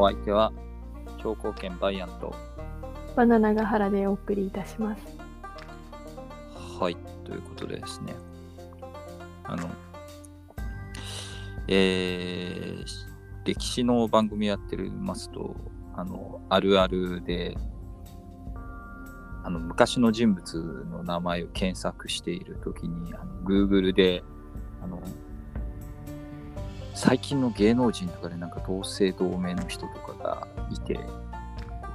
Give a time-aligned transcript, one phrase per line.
[0.00, 0.50] お相手は、
[1.18, 2.34] 長江県バイアンと、
[3.14, 5.02] バナナガ原でお送りいたします。
[6.80, 8.14] はい、ということでですね、
[9.44, 9.68] あの、
[11.68, 12.84] えー、
[13.44, 15.54] 歴史の番組やってますと、
[15.94, 17.54] あの、あるあるで、
[19.44, 24.24] あの昔の人物の名前を検索しているときに、あの Google で、
[24.82, 25.02] あの、
[26.94, 30.98] 最近の芸能人とかでなんか同姓同名の人とかがいて、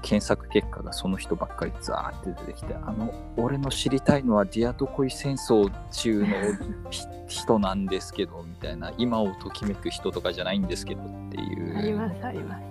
[0.01, 6.27] 検索結果がその人ばっかりザーって出てきて、あの、俺の知りたいのはディアドコイ戦争中の
[6.91, 11.77] ひ人なんですけど、みたいな、今をときめく人とかじゃないんですけどっていう。
[11.77, 12.63] あります、あります。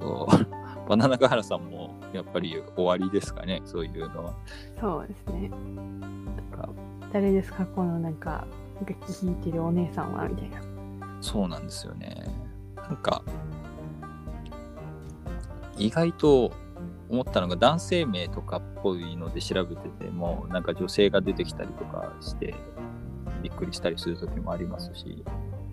[0.88, 4.34] バナナガハラさんもやっぱり終わりですかね、そういうのは。
[4.80, 5.50] そうですね。
[7.12, 8.46] 誰ですか、このなんか、
[8.80, 10.69] 楽器弾いてるお姉さんはみたいな。
[11.20, 12.26] そうなんですよね。
[12.76, 13.22] なんか、
[15.76, 16.52] 意外と
[17.08, 22.54] 思ったのが男性名とかっぽいので調べてても、なんか女性が出てきたりとかして、
[23.42, 25.24] びっくりしたりする時もありますし、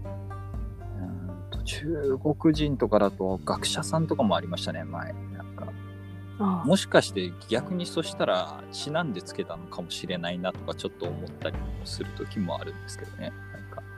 [0.02, 5.14] うーんと中国人とかだと学者さんとかもありましたね、前。
[5.14, 5.68] なんか
[6.40, 13.34] あもしかして逆にそしたらちなんでつけたのかもしれないなとかちょっと思ったりもする時もあるんですけどね。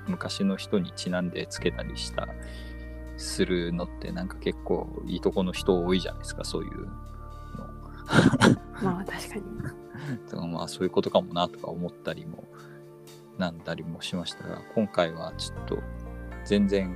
[0.09, 2.27] 昔の人にちなんでつけたりした、
[3.17, 6.93] するのってなんか結構いいとこの人多いじゃないですか、そういうの。
[8.07, 9.41] あ、 まあ確かに。
[10.25, 12.45] だからまあそういうことかもなとか思ったりも
[13.37, 15.77] なんだりもしましたが、今回はちょっと
[16.45, 16.95] 全然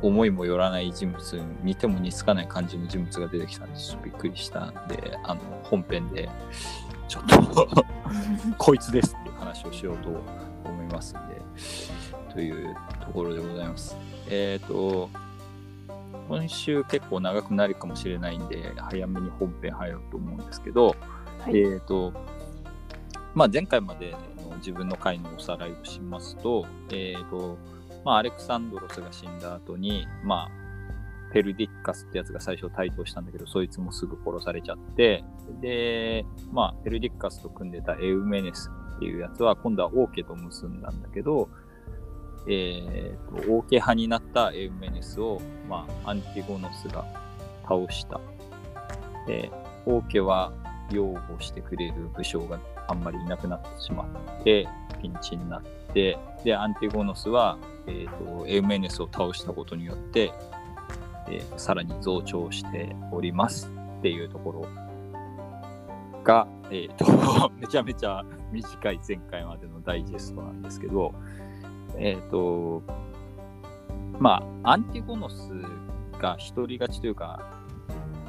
[0.00, 6.28] 思いもよらない人物、似ても似つかない感じの人物が出てきたんで、ちょっとびっくりしたんで、あの本編で
[7.08, 7.84] ちょっと
[8.58, 10.08] こいつですっていう話をしようと
[10.64, 11.42] 思いますんで、
[12.32, 13.96] というところでございます。
[14.28, 15.10] えっ、と、
[16.28, 20.96] 今週結構長くなるかもしれないんで、早めに本編入ろうと思うんですけど、
[21.40, 21.58] はい。
[21.58, 22.12] えっ、と、
[23.34, 24.12] まあ、前回まで
[24.50, 27.58] の自分の回のおさらいをしますと、えっ、と、
[28.04, 30.62] まあ、アレクサンドロスが死んだ後に、まあ、
[31.32, 35.24] ペルディッカスってやつが最初台頭したんだけど、そいつもすぐ殺されちゃって、
[35.60, 41.48] で、まあ、ペルディッカスと組んでたエウメネスっていうやつは、今度は王家と結んだんだけど、
[42.46, 47.04] えーと、王家派になったエウメネスを、まあ、アンティゴノスが
[47.62, 48.20] 倒した。
[49.26, 49.50] で、
[49.86, 50.52] 王家は
[50.90, 52.58] 擁護してくれる武将が
[52.88, 54.68] あんまりいなくなってしまって、
[55.00, 60.32] ピンチになって、で、アンティゴノスは、えーとエウメネスを倒したことによって、
[61.28, 64.66] えーさらに増長しておりますっていうところ
[66.24, 71.14] が、えーと めちゃめちゃ短い前回までのダイジェストなんですけど、
[71.98, 72.82] えっ、と、
[74.18, 75.50] まあ、アンティゴノス
[76.18, 77.40] が独り勝ちというか、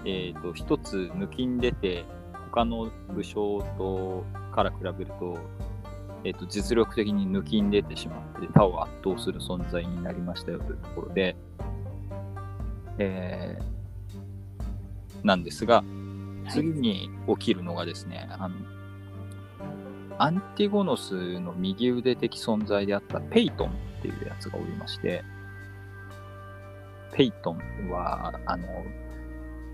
[0.06, 2.06] えっ、と、一つ抜きん出て、
[2.52, 5.38] 他の武将とから比べると、
[6.24, 11.36] えっ、と、実力的に抜きん出てしまって、他を圧倒する存在になりましたよというところで、
[12.98, 13.74] えー
[15.24, 15.84] なんですが、
[16.50, 18.56] 次に起きるのがですね、あの、
[20.24, 25.22] アンティゴノスの右腕的存在であったペイトンっていうやつがおりまして、
[27.12, 28.66] ペイトンは、あの、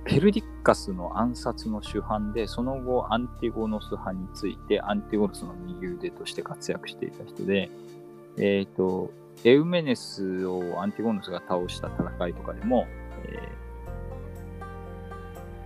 [0.05, 7.69] ペルディッカスの暗殺の主犯で、その後アンティゴノス派について、アンティゴノスの右腕として活躍していた人で、
[8.39, 9.11] えっ、と、
[9.43, 12.88] エウメネスをアンティゴノスが倒した戦いとかでも、
[13.25, 13.53] え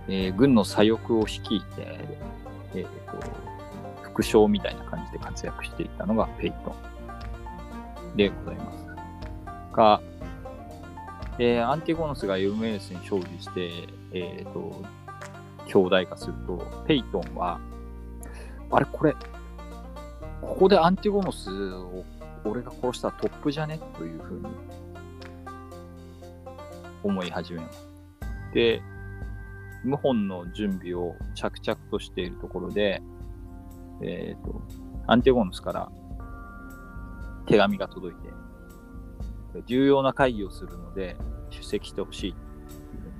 [0.08, 1.64] ーえー軍の左翼を率いて、
[2.74, 3.53] えーと、
[4.14, 6.74] 副将みたいな感じで活躍していたのがペイト
[8.12, 8.86] ンでございます。
[9.74, 10.00] が、
[11.40, 14.82] えーアンティゴノスがエウメネスに勝利して、えっ、と、
[15.66, 17.58] 兄弟化すると、ペイトンは、
[18.70, 19.16] あれこれ、
[20.40, 22.04] ここでアンティゴノスを
[22.44, 23.80] 俺が殺したらトップじゃね？
[23.98, 24.46] というふうに
[27.02, 27.88] 思い始めます。
[28.52, 28.80] で、
[29.84, 33.02] 謀反の準備を着々としているところで、
[34.02, 34.62] えっ、と、
[35.06, 35.90] アンティゴノスから
[37.46, 41.16] 手紙が届いて、重要な会議をするので
[41.50, 42.40] 出席してほしいって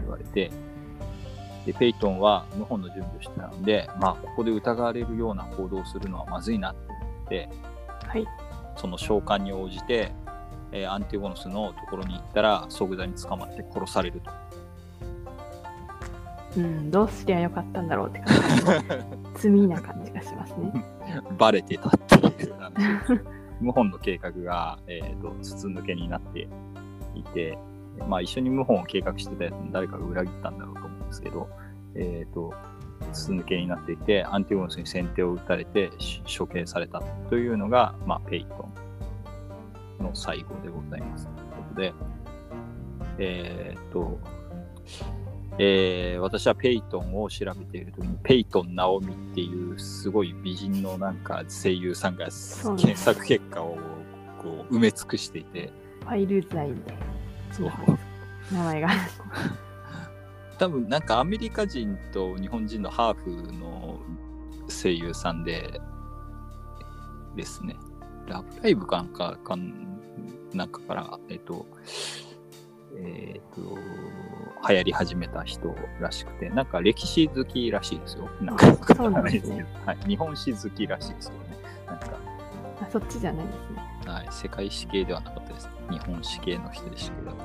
[0.01, 0.51] 言われて、
[1.67, 7.49] で、ペイトンは謀反の準備をしてたので、まあ、ここで疑われるような行動をするのはまずいなって思って、
[8.07, 8.27] はい。
[8.77, 10.13] その召喚に応じて、
[10.73, 14.31] えーアンティゴノスのところに行ったら即座に捕まって殺されると。
[16.57, 18.27] うん、どうすりゃよかったんだろうって感
[19.35, 19.49] じ。
[19.49, 20.85] 罪な感じがしますね。
[21.39, 22.77] バレてたっていう、あの
[23.61, 26.49] 謀反の計画が、えー、と筒抜けになって
[27.15, 27.59] いて、
[28.09, 31.49] まあ一緒に謀反を計画してたやつに誰かが裏切ったんだろうと思うんですけど、
[31.95, 32.53] えっ、と、
[33.13, 38.69] 筒抜けになっていて、アンティゴノスに先手を打たれてし処刑されたというのが、まあ、ペイト
[40.01, 41.27] ンの最後でございます。
[41.27, 41.95] ということで、
[43.19, 44.19] えっ、と、
[45.59, 52.27] えー私はペイトンを調べているときに、ペイトン・ナオミっていうすごい美人のなんか声優さんが
[52.77, 53.77] 検索結果を
[54.43, 56.97] こう埋め尽くしていて、ファイルザイみたい
[57.53, 57.67] そう。
[57.67, 57.75] な
[58.53, 58.89] 名前が。
[60.59, 63.99] 多分なんかアメリカ人と日本人のハーフの
[64.69, 65.81] 声優さんで
[67.37, 67.77] ですね、
[68.27, 70.01] ラブライブかなんかかん
[70.53, 71.67] なんかから、えっと、
[72.97, 73.77] えっと、
[74.69, 78.29] 流行り始めた人らしくて、なんか歴史好きらしいですよ。
[78.41, 79.67] なんかあそうなんですね。
[79.85, 81.57] はい、日本史好きらしいですけどね。
[81.87, 82.07] なんか、
[82.83, 84.13] あそっちじゃないですね。
[84.13, 85.69] はい、世界史系ではなかったです。
[85.91, 87.37] 日本史系の人でしたけど、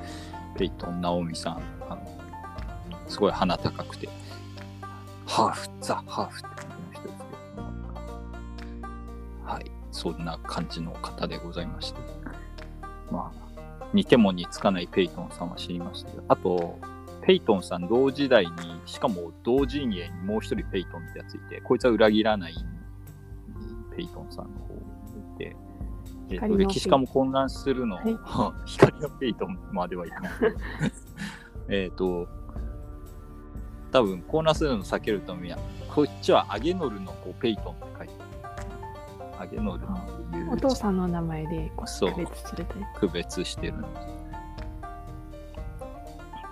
[0.56, 2.20] ペイトン・ナオミさん、あの
[3.08, 4.08] すごい鼻高くて、
[5.26, 6.56] ハーフ、ザ・ハーフって感
[6.92, 12.00] じの人ですけど、はい、そんな感じの方でございまして、
[13.10, 13.49] まあ、
[13.92, 16.78] 似ても似つかないペイトンさんは知りましたけど、あと、
[17.22, 18.52] ペイトンさん同時代に、
[18.86, 22.54] しかも同陣営にもう一人ペイトンってやついて、こいつは裏切らない
[23.96, 24.80] ペイトンさんの方に
[25.34, 25.56] いて、
[26.30, 28.16] えっと歴史家も混乱するの、はい。
[28.64, 30.32] 光のペイトンまではいかない。
[31.68, 32.28] えっと、
[33.92, 35.58] 多分混乱するのを避けるためには、
[35.88, 39.42] こっちはアゲノルの子ペイトンって書いてある。
[39.42, 40.19] アゲノルっていう
[40.50, 43.92] お父さんの名前でこそうう区別するタイ区別してるんです。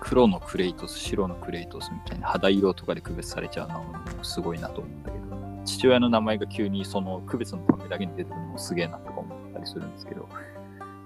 [0.01, 10.27] 黒のクレイトス、白のクレイトスみたいな肌色とかで区別されちゃうのもすごいなと思ったけど、父親の名前が急にその区別のためだけに出てるのもすげえなとか思ったりするんですけど、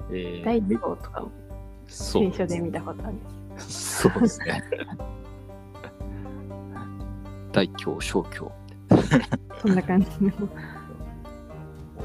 [0.10, 1.32] えー大規模とかも
[1.88, 3.20] そう聖書で見たことあるん
[3.56, 4.02] です。
[4.04, 4.64] そうですね。
[7.52, 8.52] 大教、小教。
[9.62, 10.32] そんな感じの。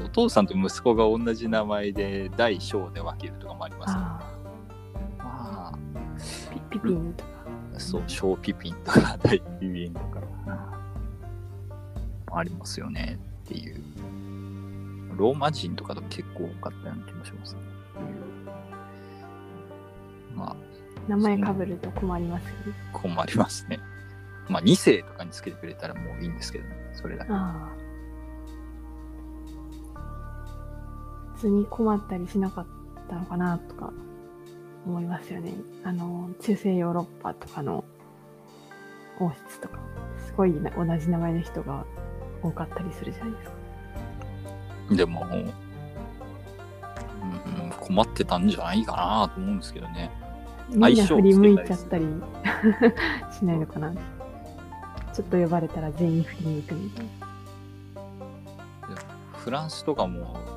[0.03, 4.05] お父さんと息子が同じ名前で大小で分けるとかもありますよね。
[4.05, 4.33] あ
[5.17, 5.77] まあ、あ、
[6.53, 7.29] ピピピンとか。
[7.77, 10.21] そう、小ピピンとか大ピピンとか、
[12.31, 13.81] ありますよねっていう。
[15.17, 17.59] ローマ人とかと結構多かったような気もしますね。
[20.35, 20.55] まあ、
[21.09, 22.55] 名前かぶると困りますよね。
[22.93, 23.79] 困りますね。
[24.47, 27.31] まあ、2世とかにつけてくれたらもういいんですけどね、それだけ。
[27.31, 27.88] ああ。
[31.39, 32.65] 普通に困ったりしなかっ
[33.07, 33.93] たのかなとか
[34.85, 35.53] 思いますよね。
[35.85, 37.85] あの、中世ヨーロッパとかの
[39.21, 39.79] 王室とか、
[40.25, 41.85] すごいな同じ名前の人が
[42.43, 43.49] 多かったりするじゃないです
[44.89, 44.95] か。
[44.97, 45.49] でも、うん、
[47.69, 50.11] 困ってたんじゃないかなと思うんですけどね。
[50.67, 52.03] みんな振り向いちゃったり
[53.31, 53.93] しないのかな。
[55.13, 57.11] ちょっと呼ばれたら全員振り向くみたいな。
[59.37, 60.48] フランスとかも、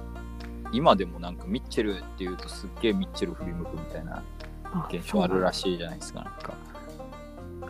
[0.72, 4.22] 今でもなんかミッチェルっていうとすっげえミッチェル振り向くみたいな
[4.64, 6.54] あ現象あるらしいじゃないですか、なんか。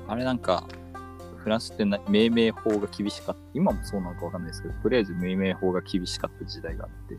[0.08, 0.64] あれなんか、
[1.36, 7.16] フランスってな命名法が厳しかった、今もそうなのかわかんないですけど、とりあえず命名法が厳しかった時代があって、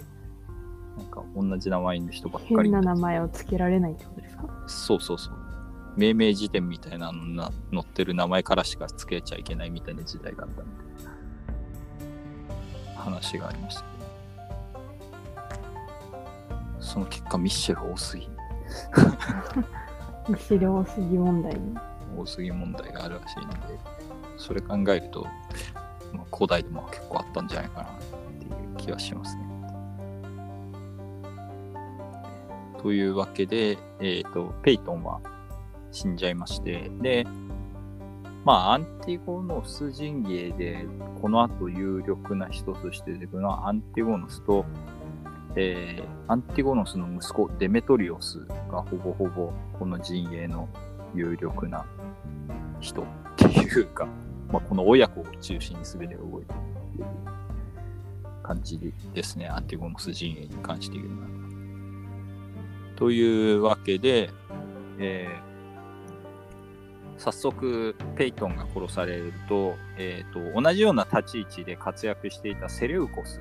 [0.98, 4.64] なんか同じ名前の人ばっかり変な名前をつけられないってことですか？
[4.68, 5.36] そうそうそう。
[5.98, 13.84] 命名辞典みたいなのな載ってる名前からしか付けちゃいけないみたいな時代があったみたいな話がありました
[16.94, 18.30] その結果、ミッシェル多すぎ、
[20.30, 21.76] ミシル多すぎ問題に。
[22.16, 23.80] 多すぎ問題があるらしいので、
[24.38, 25.26] それ考えると、
[26.14, 27.94] まあ、古代でも結構あったんじゃないかなっ
[28.38, 29.44] ていう気はしますね。
[32.84, 35.20] というわけで、えっ、と、ペイトンは
[35.92, 37.26] 死んじゃいまして、で、
[38.46, 40.86] まあ、アンティゴノス陣営で、
[41.24, 44.64] この後有力な人として出てくるのは、アンティゴノスと、
[45.56, 50.70] えーアンティゴノスの息子、デメトリオスがほぼほぼこの陣営の
[51.14, 51.86] 有力な
[52.80, 53.06] 人っ
[53.36, 54.08] ていうか、
[54.50, 57.06] まあ、この親子を中心に全て動いている
[58.42, 58.80] 感じ
[59.14, 61.28] ですね、アンティゴノス陣営に関して言うなら。
[62.96, 64.30] というわけで、
[64.98, 65.54] えー
[67.18, 73.40] 早速、ペイトンが殺されると,、えーと、同じような立ち位置で活躍していたセレウコス、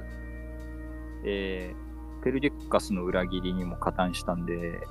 [1.25, 1.82] えー
[2.23, 4.87] ペルディッカスの裏切りにも加担したんで、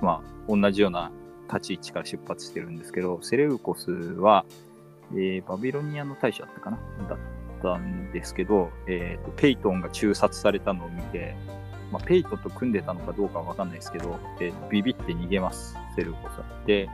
[0.00, 1.10] まあ、同じような
[1.48, 4.44] 立ち位置から出発してるんですけど、セレウコスは、
[5.12, 6.78] えーバビロニアの大使だったかな？
[7.08, 7.18] だっ
[7.62, 11.36] たんですけど、えーと、ペイトンが中殺されたのを見て、
[11.90, 15.76] まあ、ペイトンと組んでたのかどうかはわかんないですけど、えービビって逃げます。
[15.94, 16.44] セルコスは。
[16.66, 16.88] で、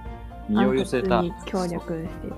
[0.49, 1.23] 身を寄せた。
[1.45, 2.29] 協力して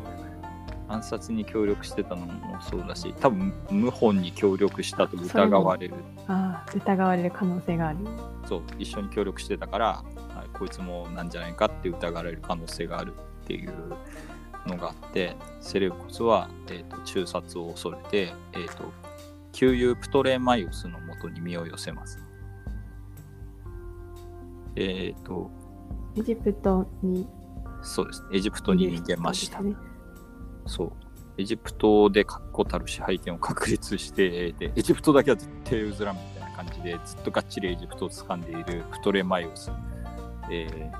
[0.90, 5.94] 暗殺に協力してたのもそうだし、多分謀反に協力したと疑われる。
[6.26, 7.98] ああ、疑われる可能性がある。
[8.48, 13.72] そう、一緒に協力してたから、はいこいつもなんじゃないかって疑われる可能性があるっていう
[14.66, 18.84] のがあって、セレウコスは、えー、と中殺を恐れて、えー、と
[19.52, 22.18] 旧友プトレマイオスのもとに身を寄せます。
[24.76, 25.50] えっ、と、
[26.16, 27.26] エジプトに
[27.82, 28.22] そうです。
[28.32, 29.60] エジプトに逃げました。
[29.62, 29.74] ね
[30.70, 30.92] そう。
[31.36, 39.70] エジプトで確固たる支配権を確立して、で、エジプトだけは絶対譲らんみたいな感じで、ずっとがっちりエジプトを掴んでいるプトレマイオス。
[40.50, 40.90] え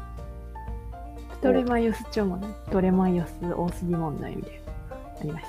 [1.31, 4.53] プトレマイオス朝もね、プトレマイオス多すぎ問題みたい
[4.91, 5.47] なのありまし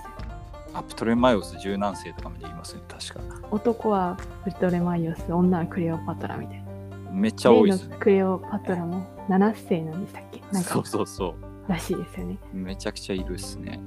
[0.74, 3.48] たあ、プトレマイオス柔軟性とかまで言いますね、確か。
[3.52, 7.12] 男はプトレマイオス、女はクレオパトラみたいな。
[7.12, 7.98] めっちゃ多いですね。
[8.00, 10.42] クレオパトラも7世なんでしたっけ？
[10.52, 11.36] なんかそうそうそう。
[11.68, 12.38] らしいですよね。
[12.54, 13.80] めちゃくちゃいるっすね。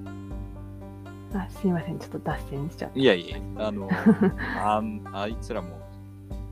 [1.38, 3.00] あすいません、ちょっと脱線しちゃって。
[3.00, 3.88] いやいや、あの、
[4.62, 5.80] あんあいつらも、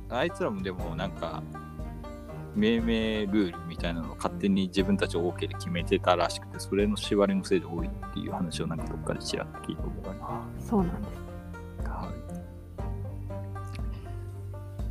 [0.09, 1.43] あいつらもでもなんか、
[2.55, 11.15] 命名ルールみたいなのを勝手に自分たち OK で決めてたらしくて、それの縛りのせいで多いっていう話をなんかどっかでちらっと聞いたことがありまあそうなんです。
[11.83, 11.89] す。
[11.89, 12.12] は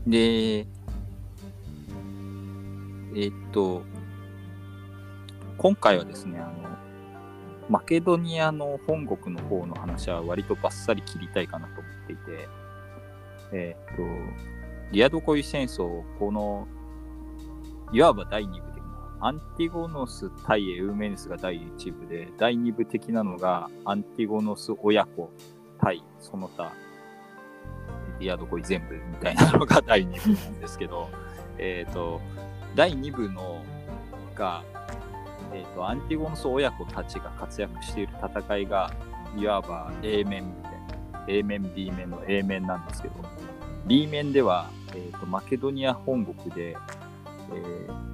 [0.08, 0.10] い。
[0.10, 0.68] で、
[3.16, 3.84] えっと、
[5.58, 6.52] 今回はですね、あの、
[7.72, 12.50] マケドニアの本国の方の話は割とバッサリ切りたいかなと思っていて、
[13.54, 14.04] えっと、
[14.92, 16.68] リアドコイ戦争、この、
[17.94, 25.32] いわば第2部的な、アンティゴノス対エウメネスが第1部で、第2部的なのがアンティゴノス親子
[25.80, 26.74] 対その他、
[28.20, 31.10] リアドコイ全部みたいなのが第2部なんですけど、
[31.58, 32.20] えっと、
[32.76, 33.64] 第2部の
[34.36, 34.66] が、
[35.54, 38.92] えー、とアンティゴノス親子たちが活躍している戦いが
[39.38, 40.72] いわば A 面みたい
[41.14, 43.16] な A 面 B 面の A 面なんですけど
[43.86, 48.12] B 面では、えー、とマケドニア本国で、えー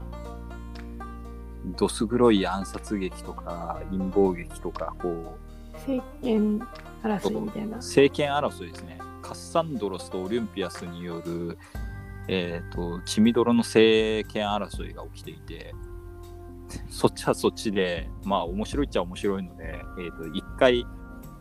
[1.76, 5.38] どす黒い暗殺劇とか陰謀劇とかこ
[5.74, 6.60] 政権
[7.04, 7.78] 争いみたいうな。
[7.78, 11.58] 政権争いですねカッサンドロスとオリンピアスによる、
[12.28, 15.76] えー、と血みどろの政権争いが起きていて
[16.90, 20.86] そっちはそっちで、まあ面白いっちゃ面白いので、えっ、と、一回、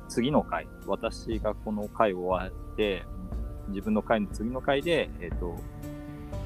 [0.08, 3.04] 次の回、私がこの回終わって、
[3.68, 5.56] 自分の回の次の回で、えっ、と、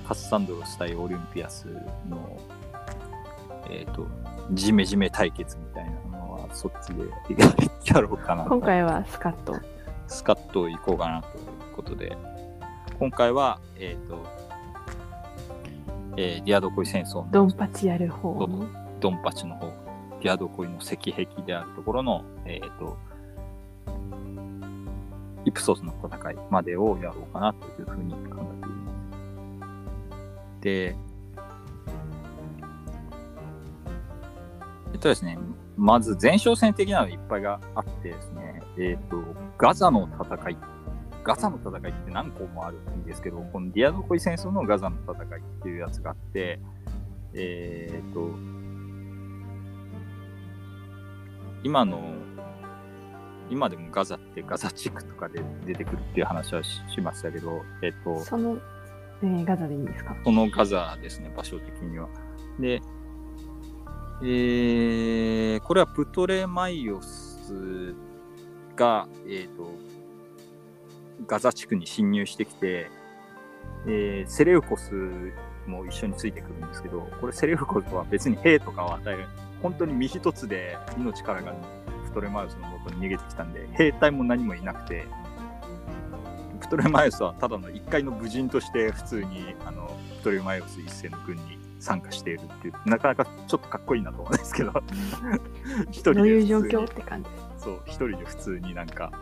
[0.06, 1.66] カッサンドロス対オリンピアス
[2.08, 2.40] の、
[3.68, 4.06] えっ、と、
[4.52, 7.04] ジメジメ対決みたいなのは、そっちで
[7.84, 8.50] やろうかなと。
[8.50, 9.56] 今回はスカッと。
[10.08, 11.44] スカッと行こうかなという
[11.76, 12.16] ことで、
[12.99, 14.39] 今回は、えっ、と、
[16.17, 18.67] えーディアドコイ戦争のドンパチやる方の。
[19.00, 19.73] ドンパチの方、
[20.23, 22.99] ディアドコイの石壁であるところの、えっ、と、
[25.45, 30.61] イプソスの戦いまでをやろうかなというふうに考えています。
[30.61, 30.97] で、
[34.93, 35.38] えっとですね、
[35.76, 39.17] まず前哨戦的なのいっぱいがあってですね、えっ、と、
[39.57, 40.57] ガザの戦い。
[41.22, 46.58] ガザの戦いって何個もあるんですけど、このディアドコイ戦争のガザの戦いっていうやつがあって、
[47.34, 48.30] えっ、と、
[51.62, 52.00] 今の、
[53.50, 58.56] 今でもガザってガザ地区とかで出てくるっていう話はししましたけど、えっ、と、その、
[59.22, 60.16] えーガザでいいんですか？
[60.24, 62.08] そのガザですね、場所的には。
[62.58, 62.80] で、
[64.22, 67.94] えーこれはプトレマイオス
[68.76, 69.70] が、えっ、と、
[71.26, 72.90] ガザ地区に侵入してきて、
[73.86, 74.92] えーセレウコス
[75.66, 79.26] も一緒についてくるんですけど、これセレウコスは別に兵とかを与える、
[79.62, 81.54] 本当に身一つで命からが
[82.06, 85.04] プトレマイオスの元に逃げてきたんで、兵隊も何もいなくて、
[86.60, 94.72] プトレマイオスはただの一回の武人として普通にあのプトレマイオス一世の軍に参加しているっていう、なかなかちょっとかっこいいなと思うんですけど、
[95.90, 97.64] 一人でどういう状普通に況って感じです。
[97.64, 99.12] そう、一人で普通になんか、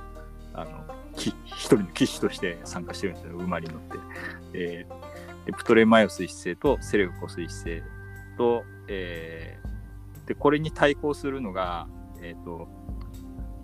[0.55, 0.88] あの、き
[1.19, 1.35] 一
[1.67, 3.99] 人の騎士として参加してるんですよ、馬に乗って。
[4.55, 5.09] えー
[5.47, 7.83] でプトレマイオス一世とセレウコス一世
[8.37, 9.69] と、えー
[10.29, 11.89] で、これに対抗するのが、
[12.21, 12.69] えっ、と、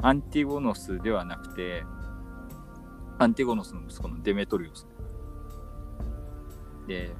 [0.00, 1.82] アンティゴノスではなくて、
[3.18, 4.86] アンティゴノスの息子のデメトリオス。
[6.88, 7.10] で、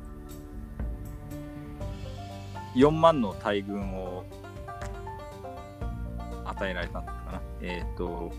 [2.75, 4.25] 4万の大軍を
[6.47, 7.43] 与えられたのかな。
[7.61, 8.33] えっ、と、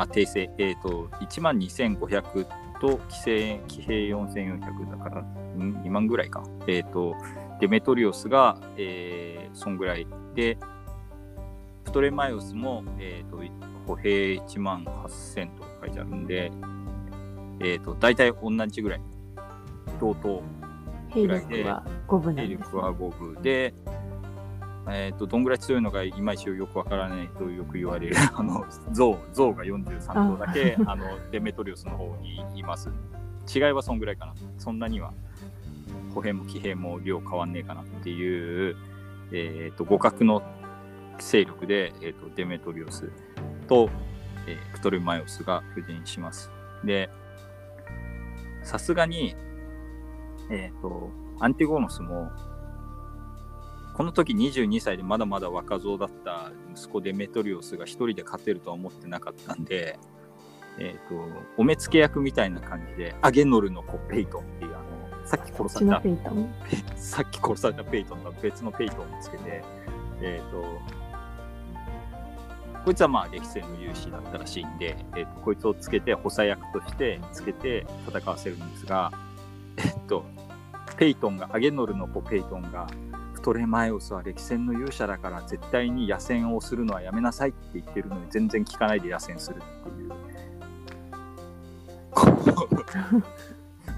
[0.00, 0.50] あ、訂正。
[0.56, 2.46] えっ、と、1万2500
[2.80, 6.42] と、規制、騎兵4400だから、ん2万ぐらいか。
[6.66, 7.14] えっ、と、
[7.60, 10.56] デメトリオスが、えー、そんぐらいで、
[11.84, 13.42] プトレマイオスも、えっ、と、
[13.86, 16.50] 歩兵1万8000と書いてあるんで、
[17.60, 19.00] えっ、と、大体同じぐらい。
[20.00, 20.42] 同等。
[21.10, 23.74] 兵力は5分です、ね、兵力は5分で、
[24.88, 32.90] えーと、どんぐらい強いのかいまいちよくわからないとよく言われる あの象象が43頭だけ あのデメトリオスの方にいます。
[33.52, 34.34] 違いはそんぐらいかな。
[34.58, 35.12] そんなには
[36.14, 38.76] 歩兵も騎兵も量変わんねえかなっていう、
[39.32, 40.42] えーと、互角の
[41.18, 43.10] 勢力で、えーと、デメトリオス
[43.68, 43.90] と、
[44.46, 46.50] えー、プトレマイオスが布陣します。
[46.84, 47.10] で
[48.62, 49.34] さすがに
[50.50, 52.30] えっ、とアンティゴノスも
[54.00, 59.98] この時22歳でまだまだ若造だった息子デメトリオスが一人で勝てるとは思ってなかったんで、
[60.78, 61.22] えっ、ー、と、
[61.58, 64.78] お目付け役みたいな感じで、アゲノルの子ペイトンっていう、あ
[65.20, 66.32] の、さっき殺された、
[66.96, 69.62] さっき殺されたペイトンが別のペイトンをつけて、
[70.22, 70.80] えっ、ー、と、
[72.86, 79.12] こいつはまあ歴戦の勇士だったらしいんで、えーと、こいつをつけて補佐役としてつけて戦わせるんですが、
[79.76, 80.24] えっと、
[80.96, 83.09] ペイトンが、アゲノルの子ペイトンが、プ
[83.42, 90.10] トレマイオスは歴戦の勇者だから絶対に野戦をするのはやめなさいって言ってるのに全然聞かないで野戦するっていう。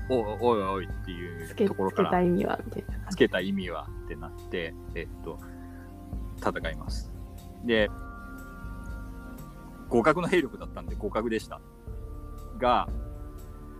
[0.08, 2.60] おいおいおいっていうところからつけた意味は
[3.10, 5.38] つけた意味はってなって、えっと、
[6.38, 7.10] 戦います。
[7.64, 7.88] で、
[9.88, 11.60] 互角の兵力だったんで互角でした。
[12.58, 12.88] が、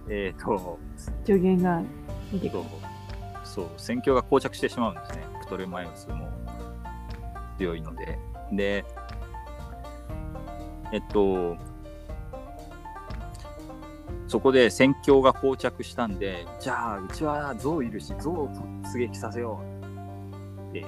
[0.09, 0.79] えっ、と、
[1.25, 1.83] 助言が
[2.33, 2.63] 出てくる。
[3.45, 5.32] そう、戦況が膠着してしまうんですね。
[5.53, 6.31] トレマイオスも
[7.59, 8.19] 強いので。
[8.51, 8.87] で、
[10.93, 11.59] えっと、
[14.29, 18.49] そこで戦況が膠着したんで、じゃあ、うちは象いるし、象を
[18.83, 19.61] 突撃させよ
[20.67, 20.87] うって、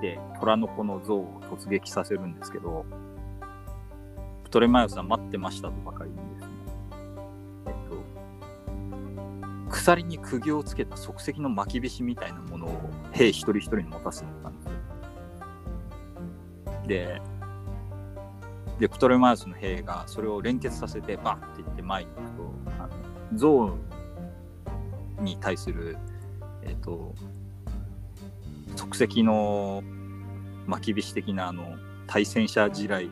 [0.00, 2.84] で、虎の子の象を突撃させるんですけど、
[4.42, 6.16] プトレマイオスは待ってましたとばかりに
[9.70, 14.70] 鎖に釘をつけた即席の巻き菱みたいなものを兵一人一人に持たせてたんですよ。
[16.86, 17.22] で、
[18.80, 22.88] で、プトレマイオスの兵がそれを連結させてバンっていって前に行くと、あ
[23.32, 23.76] の象
[25.20, 25.96] に対する、
[26.62, 27.14] えっと、
[28.76, 29.82] 即席の
[30.66, 33.10] 巻き菱的なあの対戦車地雷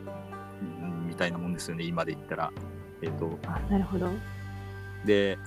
[1.07, 2.51] みたいなもんですよね、今で言ったら。
[3.01, 4.09] えっと、あなるほど。
[5.05, 5.37] で、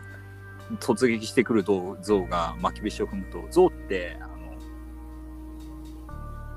[0.80, 4.32] 突撃してくる象が巻き菱を踏むと、象ってあの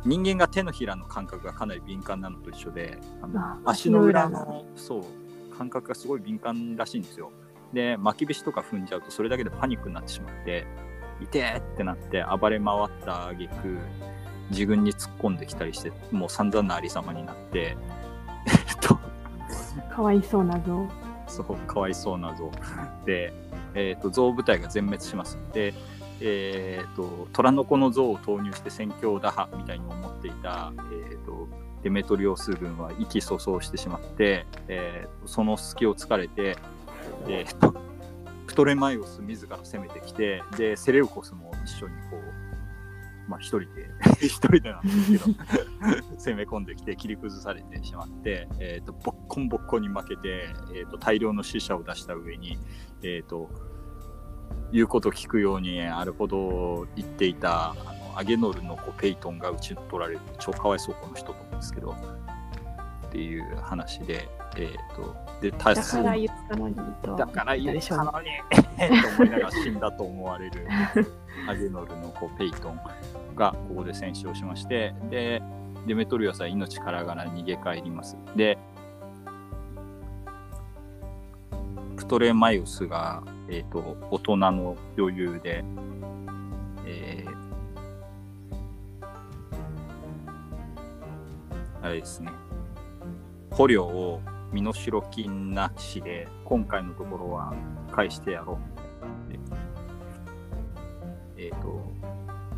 [0.06, 7.32] 人間が手のひらの感覚がかなり敏感なのと一緒で、あの足の裏のそう感覚がすごい敏感らしいんですよ。
[7.74, 10.66] で、巻き菱とか踏んじゃうと、それだけでパニックになってしまって、
[11.22, 13.78] いてーってなって暴れ回った挙句
[14.50, 17.60] 自分に突っ込んできたりしてもう散々なありさまになって
[18.48, 19.00] えっと
[19.90, 20.88] かわいそうな象
[21.28, 22.52] そうかわいそうな象
[23.06, 23.34] で、
[23.74, 25.38] えっと象部隊が全滅します。
[25.54, 25.74] で
[26.22, 30.72] えっと虎の子の象を投入して戦況打破みたいに思っていた、
[31.12, 31.48] えっと
[31.84, 36.58] デメトリオス軍は意気粗相してしまって、えー、その隙を突かれて、
[37.28, 37.76] えー、と
[38.48, 42.45] プトレマイオス自ら攻めてきてでセレウコスも一緒にこう
[43.28, 43.90] まあ一人で
[44.22, 45.26] 一人でなんですけど
[46.18, 52.58] 攻め込んできて切り崩されてしまって、えー、とボッコンボッコンに負けて、えー、と大量の死者を出した上に、
[53.02, 53.50] えー、と
[54.72, 61.96] 言うこと聞くようにあるほど言っていたあのアゲノルの子ペイトンが討ち取られる超かわいそうこの人と思うんですけど
[63.08, 67.16] っていう話で、えー、とだから言ったのにと。
[67.16, 68.30] だから言ったのに
[69.02, 70.68] と思いながら死んだと思われる
[71.48, 72.80] アゲノルの子ペイトン
[73.36, 75.42] がここで戦死をしましてで
[75.86, 78.18] デメトリオスは命からがら逃げ帰ります。
[78.36, 78.58] で
[81.96, 85.64] プトレマイウスが、えーと、大人の余裕で、
[86.86, 87.36] えー、
[91.82, 92.32] あれですね。
[93.50, 97.54] 捕虜を身代金なしで今回のところは
[97.92, 98.75] 返してやろう。
[101.46, 101.82] えっ、ー、と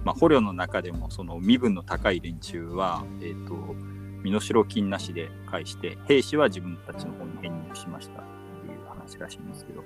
[0.03, 3.53] まあ捕虜の中でもその身分の高い連中はえっ、ー、と
[4.23, 8.21] 身代金なしで返して兵士は自分たちの方に編入しました。
[8.21, 8.23] っ
[8.65, 9.83] ていう話らしいんですけど。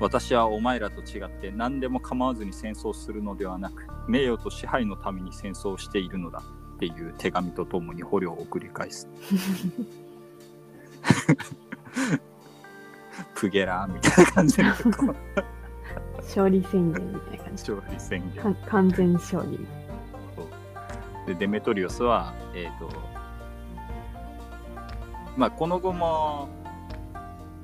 [0.00, 6.42] 私はお前らと違って何でも構わずに戦争するのではなく名誉と支配のために戦争しているのだ。
[6.76, 9.08] っていう手紙とともに捕虜を送り返す。
[13.42, 14.68] プゲラーみたいな感じでこ
[15.04, 15.16] う
[16.18, 17.70] 勝利宣言みたいな感じ。
[17.72, 19.58] 勝利宣言か完全勝利。
[21.26, 22.88] でデメトリオスは、えっ、と、
[25.36, 26.48] まあ、この後も、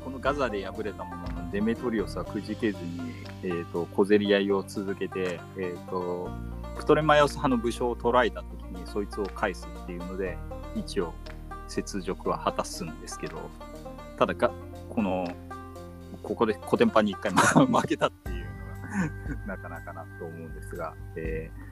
[0.05, 3.01] このガザで敗れたものの、デメトリオスはくじけずに、
[3.45, 6.29] えっ、と、小競り合いを続けて、えっ、と、
[6.77, 10.37] プトレマイオス派の武将を捕らえたときに、そいつを返すっていうので、
[10.75, 11.15] 一応、
[11.69, 13.37] 雪辱は果たすんですけど、
[14.19, 14.51] ただが、
[14.89, 15.25] この、
[16.23, 17.33] ここでコテンパンに一回
[17.67, 21.69] 負けたっていうのが、なかなかなと思うんですが、えー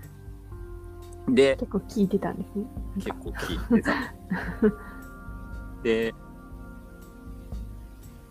[1.29, 2.65] で、結構聞いてたんですね。
[2.97, 3.93] 結構聞いてた。
[5.83, 6.15] で、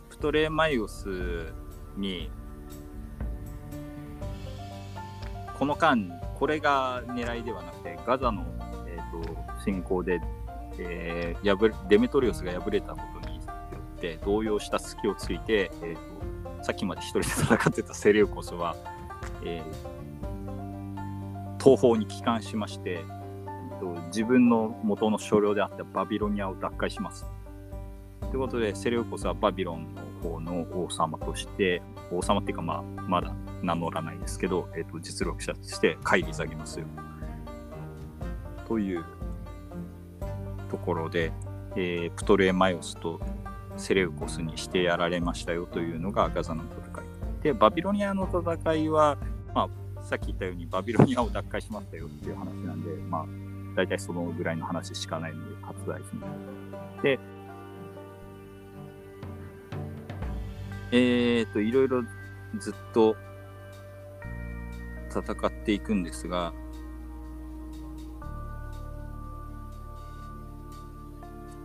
[0.10, 1.54] プトレマイオス
[1.97, 2.32] に、
[5.60, 8.45] この間、これが狙いではなくて、ガザの、
[8.88, 10.21] えー、と侵攻で、
[10.78, 13.14] えーデメトリオスが敗れたこと
[13.95, 18.75] って動揺した隙をついて、えー、とさっきまで一人で戦ってたセレウコスは、
[19.43, 19.95] えー
[21.65, 27.25] 東方に帰還しまして、えっと自分の元の所領であったバビロニアを奪回します。
[28.21, 31.81] ということで、セレウコスはバビロンの方の王様として、
[32.12, 36.86] 王様っていうか、まあ、まだ名乗らないですけど、えっと実力者として返り咲きますよ。
[38.67, 39.03] という
[40.69, 41.31] ところで、
[41.75, 43.19] えープトレマイオスと
[43.77, 47.05] セレウコスにしてやられましたよというのがガザの戦い。
[47.43, 49.17] で、バビロニアの戦いは、
[49.53, 53.25] まあ、さっき言ったようにバビロニアを奪回しましたよっていう話なんで、まあ、
[53.75, 56.27] 大体そのぐらいの話しかないので割愛しま
[56.97, 57.03] す。
[57.03, 57.19] で、
[60.91, 62.03] えっ、と、いろいろ
[62.57, 63.15] ずっと
[65.09, 66.53] 戦っていくんですが、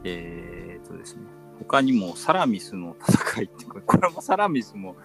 [0.04, 1.22] えっ、とですね、
[1.60, 4.96] 他にもサラミスの戦いって、これ これもサラミスも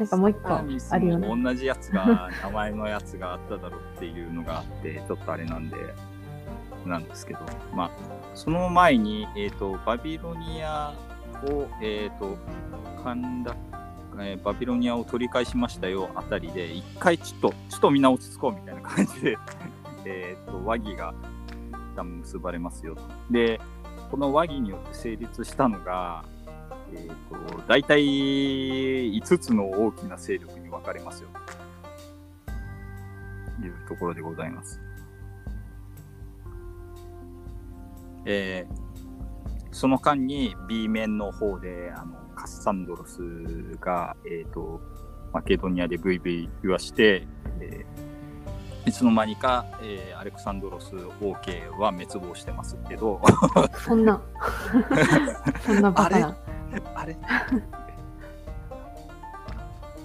[0.00, 0.62] なんかもう一個あ
[0.98, 1.28] るよね。
[1.28, 5.76] も同じやつが、名前のやつがあっただろうっていうのがあって、 ちょっとあれなんで、
[6.86, 7.40] なんですけど、
[7.74, 7.90] まあ、
[8.34, 10.94] その前に、えっ、と、バビロニア
[11.44, 12.38] を、えっ、と、
[13.04, 13.56] 陥落、
[14.18, 19.38] えーバビロニアを取り返しましたよあたりで、一回ちょっと、ちょっとみんな落ち着こうみたいな感じで、
[20.06, 21.12] えっと、和議が
[21.72, 23.02] 一旦結ばれますよと。
[23.30, 23.60] で、
[24.10, 26.24] この和議によって成立したのが、
[26.92, 31.28] えっ、と、大体5つの大きな勢力に分かれますよ。
[33.60, 34.80] というところでございます。
[38.26, 38.90] えー
[39.72, 43.22] その間に B 面の方で、あの、カッサンドロス
[43.80, 44.80] が、えっ、と、
[45.32, 47.26] マケドニアでブイブイ言わして、
[47.60, 47.99] えー
[48.86, 53.20] いつの間にか、えーアレクサンドロス王家は滅亡してますけど、
[53.84, 54.20] そんな、
[55.64, 56.36] そんなバカな。
[56.94, 57.16] あれ？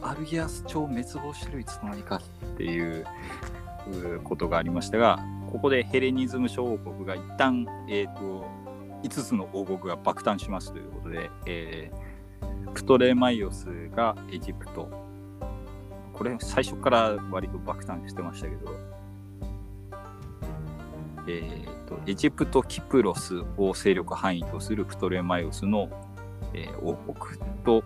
[0.02, 2.22] アルギアス朝滅亡してるいつの間にかっ
[2.58, 3.06] ていう
[3.88, 5.20] うことがありましたが、
[5.52, 8.46] ここでヘレニズム小王国が一旦、えー、と
[9.04, 12.16] 5つの王国が爆誕しますということで、えー
[12.74, 15.05] プトレマイオスがエジプト。
[16.16, 18.72] これ最初から割と爆誕してましたけど、
[21.28, 25.90] えー、とエジプト、キプロスを勢力範囲とするプトレマイオスの、
[26.54, 27.84] えー王国と、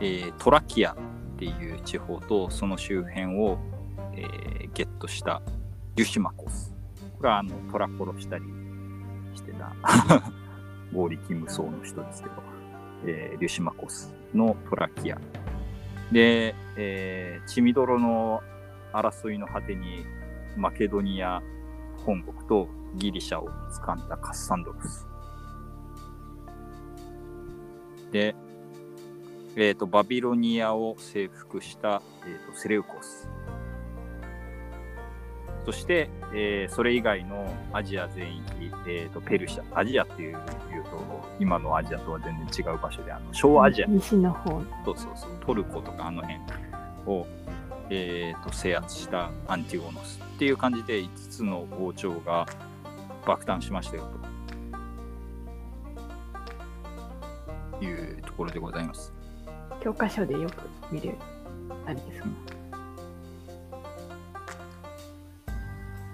[0.00, 0.96] えートラキアっ
[1.38, 3.58] ていう地方とその周辺を、
[4.14, 5.42] えーゲットした
[5.96, 6.72] ユシマコス。
[7.18, 8.44] これはあのトラ殺したり
[9.34, 9.74] してた
[10.94, 12.34] 合力無双の人ですけど、
[13.04, 15.18] えーリュシマコスのトラキア。
[16.12, 18.42] で、えーチミドロの
[18.92, 20.04] 争いの果てに
[20.56, 21.42] マケドニア
[22.04, 25.06] 本国とギリシャを掴んだカッサンドロス。
[28.10, 28.34] で、
[29.56, 33.28] えー、とバビロニアを征服した、えー、とセレウコス。
[35.64, 38.44] そして、えーそれ以外のアジア全域、
[38.88, 40.38] えー、とペルシャ、アジアっていう
[40.90, 40.98] と、
[41.38, 44.50] 今のアジアとは全然違う場所で、あの小アジア、西の方。
[44.84, 46.38] そうそうそう、トルコとかあの辺
[47.06, 47.26] を、
[47.90, 52.46] えー、と制圧したアンティオノスっていう感じで5つの王朝が
[53.26, 54.08] 爆誕しましたよ
[57.80, 59.12] というところでございます。
[59.80, 60.54] 教科書でよく
[60.92, 61.14] 見る
[61.86, 62.28] あれですか？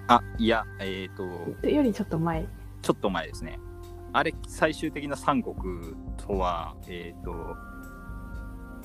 [0.09, 1.27] あ、いや、えっ、と、
[1.61, 2.45] とよりちょっと前。
[2.81, 3.59] ちょっと前ですね。
[4.17, 5.55] あれ、最終的な三国
[6.17, 7.55] とは、えっ、と、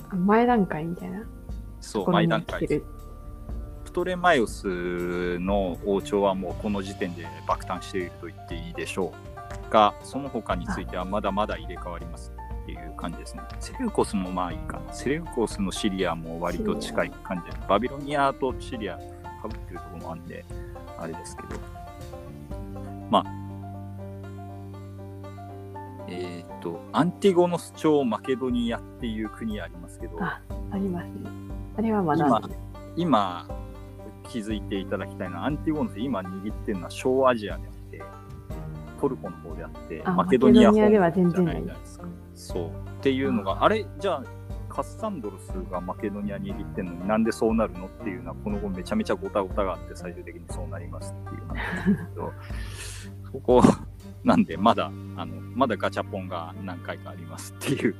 [0.09, 1.23] あ前段階みたいな？
[1.81, 2.67] そう、前段階。
[2.67, 2.83] プ
[3.91, 9.11] トレマイオスの王朝はもうこの時点で爆誕していると言っていいでしょ
[9.67, 9.69] う。
[9.71, 13.41] か、その他についてはまだまだ入れ替わりますっていう感じですね。
[13.59, 14.79] セレウコスもまあいいか。
[14.91, 18.97] セレウコスのシリアも割と近い感じで、バビロニアとシリア
[19.41, 20.45] かぶってるところもあるんで、
[20.99, 21.59] あれですけど。
[23.09, 23.42] まあ、
[26.07, 31.11] えっ、と、アンティゴノス朝マケドニアっていう国ありますけど、あ、ありますね。
[31.77, 32.41] あれはまだ、今
[32.95, 33.47] 今
[34.29, 38.01] 気づいていただきたいのはアンティゴノス今握ってるのは小アジアであって
[39.01, 41.65] トルコの方であってあマケドニアマケドニアでは全じゃ然ない。
[41.65, 42.67] ないですかそう。
[42.67, 43.85] っていうのがあれ？
[43.99, 44.23] じゃあ
[44.69, 52.33] カッサンドロスがマケドニアに握ってんのになんでそうなるのっていうのはこの後めちゃめちゃごたごたがあって最終的にそうなりますっていう話ですけど
[53.31, 53.61] そ こ
[54.23, 57.95] なんでまだあのまだガチャポンが何回かありますっていう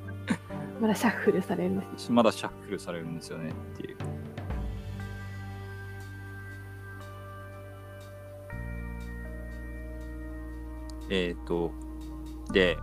[0.84, 2.12] まだシャッフルされるんです。
[2.12, 3.98] まだシャッフルされるんですよねっていう。
[11.10, 11.72] えっ、と、
[12.52, 12.78] で、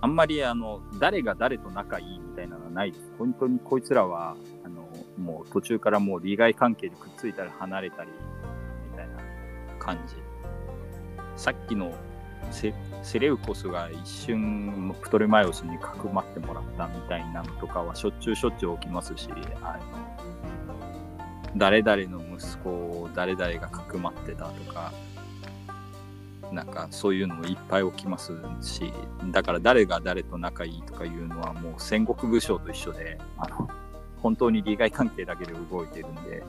[0.00, 3.10] あんまりあの、誰が誰と仲いいみたいなのはないです。
[3.18, 8.10] 本当にこいつらは、あの、もう途中からもう利害関係でくっついたり離れたり、
[8.90, 9.16] みたいな
[9.78, 10.25] 感じ。
[11.36, 11.92] さっきの
[12.50, 12.72] セ
[13.18, 19.28] レウコスが一瞬プトレマイオスにかくまってもらったみたいなのとかはしょっちゅうしょっちゅう起きますし、
[19.62, 20.06] あの
[21.56, 24.92] 誰々の息子を誰々がかくまってたとか、
[26.52, 28.92] なんかそういうのもいっぱい起きますし、
[29.32, 33.68] だから誰が誰と仲いいとかいうのはもう戦国武将と一緒で、あの
[34.18, 36.42] 本当に利害関係だけで動いてるんで、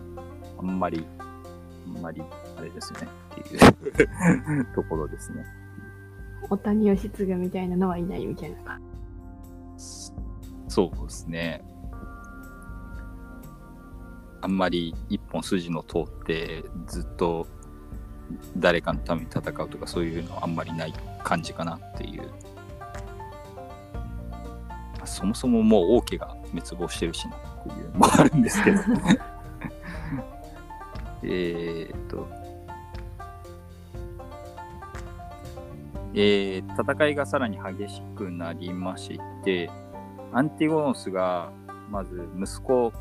[0.60, 2.21] あんまり、あんまり
[2.57, 3.07] あれですよね
[3.41, 3.57] ってい
[4.59, 5.45] うところですね。
[6.49, 8.81] 大谷義継みたいなのはいないみたいな感
[10.67, 11.63] そうですね。
[14.41, 17.47] あんまり一本筋の通ってずっと
[18.55, 20.93] 誰かのために戦うとかそういうのはあんまりない
[21.23, 22.29] 感じかなっていう。
[25.05, 28.79] そもそももう王家が滅亡してるしなっていうのもあるんですけど。
[31.23, 32.27] えーっと。
[36.13, 39.69] えー戦いがさらに激しくなりまして、
[40.33, 41.51] アンティゴノスが
[41.89, 42.91] まず息子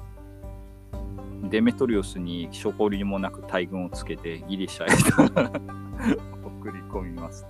[1.50, 5.42] デメトリオスに証拠りもなく大軍をつけてギリシャへと
[6.46, 7.46] 送り込みます。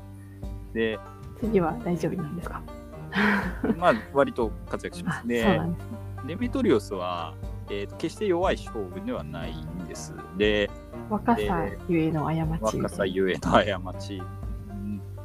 [0.72, 0.98] で、
[1.40, 1.46] じ。
[1.48, 2.62] 次は大丈夫なんですか？
[3.78, 5.18] まあ割と活躍します。
[5.20, 5.86] あそうでな、んです。
[6.26, 7.34] デメトリオスは、
[7.70, 10.14] えー決して弱い将軍ではないんです。
[10.36, 10.70] で、
[11.08, 12.76] 若さゆえの過ち。
[12.78, 13.40] 若さゆえの
[13.92, 14.22] 過ちん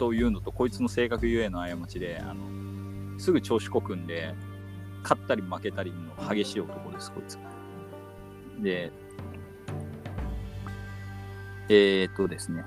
[0.01, 4.33] というのとこいつの性格ゆえの過ちであのすぐ調子こくんで
[5.03, 7.37] 勝ったり負けたりの激しい男ですこいつ。
[8.63, 8.91] で
[11.69, 12.65] えっ、とですね。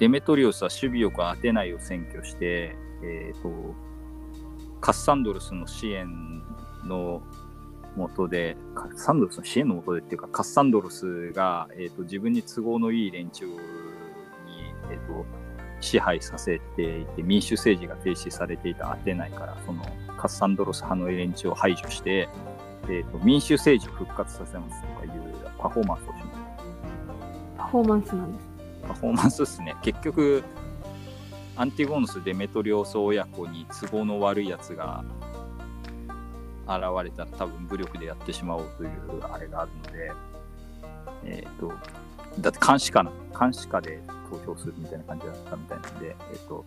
[0.00, 3.48] デメトリオスは守備よくアテナイを占拠してえっ、と
[4.80, 6.42] カッサンドロスの支援
[6.84, 7.22] の
[7.94, 13.54] 元で、カッサンドロスの支援の元でっていうか、カッサンドロスが、えー、と自分に都合のいい連中に、
[14.90, 15.45] えー、と
[15.86, 19.84] 支配させていて、民主政治が停止されていたアテナイから、その
[20.16, 22.28] カッサンドロス派の連中を排除して、
[22.84, 26.46] えー、と民主政治を復活させますとかいうパフォーマンスをします。
[27.58, 28.46] パフォーマンスなんです。
[28.88, 29.76] パフォーマンスですね。
[29.82, 30.44] 結局、
[31.56, 35.04] アンティゴノス・デメトリオス親子に都合の悪いやつが
[36.66, 38.90] 現れたら多分武力でやってしまおうという
[39.22, 40.12] あれがあるので、
[41.24, 41.72] えっ、と、
[42.40, 46.64] だって監視下な、監視下で投票するみたいな感じだったみたいなんで、えっ、と、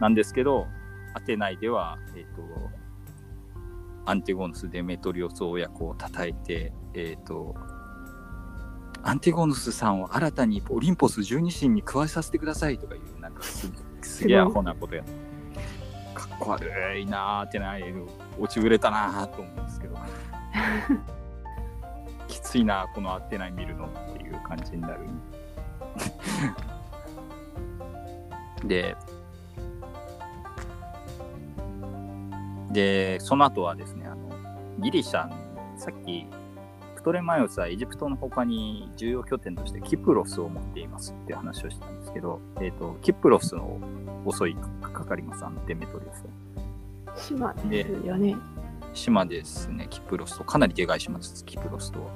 [0.00, 0.66] なんですけど、
[1.14, 2.42] アテナイでは、えっ、と、
[4.06, 7.54] アンティゴノス・デメトリオス親子を称えて、えっ、と、
[9.02, 13.70] アンティゴノスさんを新たにオリンポス十二神に加えさせてくださいとかいう、なんかす
[14.02, 15.12] すげえアホなことやって、
[16.14, 17.84] かっこ悪いなーってない、
[18.38, 19.96] 落ちぶれたなーと思うんですけど、
[22.28, 25.00] きついなー、このアテナイ見るのっていう感じになる。
[28.64, 28.96] で、
[32.70, 34.30] で、その後はですね、あの、
[34.78, 35.34] ギリシャに、
[35.76, 36.26] さっき、
[36.96, 43.80] プトレマイオスはエジプトの他に重要拠点としてキプロスを持っていますっていう話をしたんですけど、えっ、と、キプロスの
[44.30, 46.24] 襲いかかります、あのデメトリオス
[47.06, 47.16] は。
[47.16, 48.36] 島ですよね。
[48.92, 50.44] 島ですね、キプロスと。
[50.44, 52.10] かなりでかい島です、キプロスとは。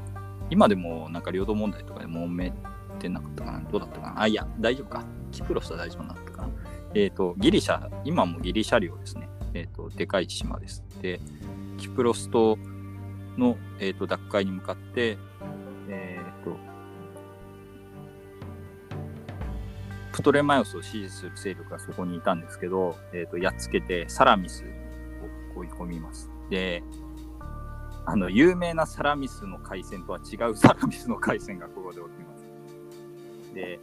[0.50, 2.52] 今でもなんか領土問題とかで揉め
[2.98, 3.60] てなかったかな？
[3.60, 4.20] どうだったかな？
[4.20, 5.02] あ、いや、大丈夫か。
[5.34, 6.48] キプロスは大丈夫だったかな。
[6.94, 9.28] えっ、と、ギリシャ、今もギリシャ領ですね。
[9.52, 10.84] えっ、と、でかい島です。
[11.02, 11.20] で、
[11.76, 12.56] キプロス島
[13.36, 15.18] の、えー、と奪回に向かって、
[15.88, 16.56] えっ、と、
[20.12, 24.64] プトレマイオスを支持する勢力がそこにいたんですけど、えー、とやっつけてサラミス
[25.56, 26.30] を追い込みます。
[26.48, 26.84] で、
[28.06, 33.54] あの有名なサラミスの海戦とは違うサラミスの海戦がここで起きます。
[33.54, 33.80] で、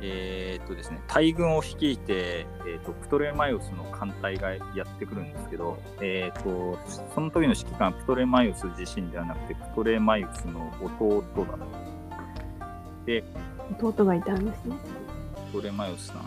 [0.00, 6.78] えーっとですね、大軍を率いて、えーっとプトレマイオスの艦隊がやってくるんですけど、えーっと
[7.14, 11.58] その時の指揮官はプトレマイオス自身ではなくて、プトレマイオスの弟だ
[13.06, 13.24] で、
[13.80, 14.76] 弟がいたんですね。
[15.52, 16.18] プトレマイオスさん、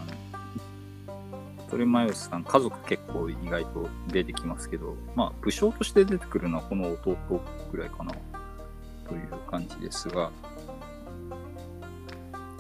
[1.65, 7.17] プトレマイオスさん、家族結構意外と出てきますけど、まあ、武将として出てくるのはこの弟
[7.71, 8.11] ぐらいかな、
[9.07, 10.31] という感じですが、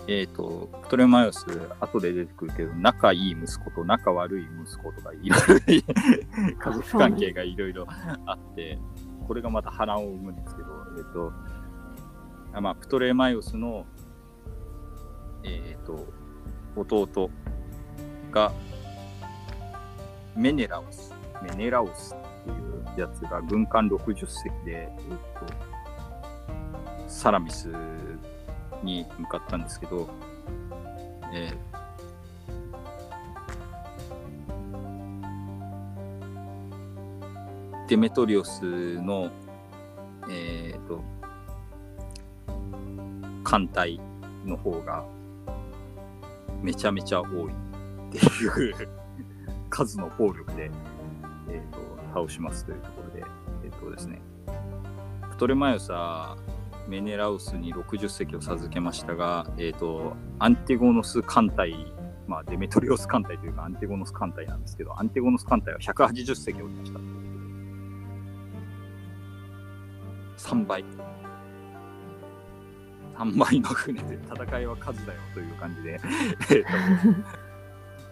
[0.07, 1.45] えっ、と、プトレマイオス、
[1.79, 5.37] 後で出てくるけど、仲いい息子と仲悪い息子とか、いろ
[5.67, 7.85] いろ、家族関係がいろいろ
[8.25, 8.79] あって、
[9.27, 11.31] これがまた波乱を生むんですけど、えっ、と、
[12.53, 13.85] あまあ、プトレマイオスの、
[15.43, 16.07] えっ、と、
[16.75, 17.29] 弟
[18.31, 18.51] が、
[20.35, 22.53] メネラオス、メネラオスってい
[22.97, 24.97] うやつが軍艦60隻で、えっ、
[25.39, 27.69] と、サラミス
[28.83, 30.09] に向かったんですけど、
[31.33, 31.71] えー
[37.91, 39.29] デメトリオスの、
[40.29, 41.03] えー、と
[43.43, 43.99] 艦隊
[44.45, 45.03] の方が
[46.61, 47.55] めちゃめちゃ多いっ
[48.11, 48.87] ていう
[49.69, 50.71] 数の暴力で、
[51.49, 51.79] えー、と
[52.13, 53.25] 倒しますというところで、
[53.65, 54.21] えっ、とですね、
[55.31, 56.37] プトレマイオスは
[56.87, 61.93] メネラウスに60隻を授けましたが、えー、とアンティゴノス艦隊、
[62.27, 66.99] まあ、デメトリオス艦隊というかアンティゴノス艦隊なんですけど、アンティゴノス艦隊は180隻おりました。
[70.49, 70.83] 3倍。
[73.15, 75.99] 3倍の船で戦いは数だよという感じで、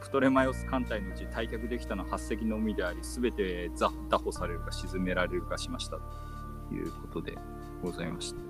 [0.02, 7.38] プトレマイオス艦隊のうち退却できたのは8隻のみであり、すべてザ拿捕されるか沈められるかしましたということで
[7.82, 8.49] ございました。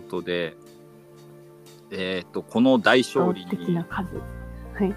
[0.00, 0.56] ことで、
[1.90, 4.16] えっ、と、この大勝利圧倒的にな数。
[4.16, 4.94] はい。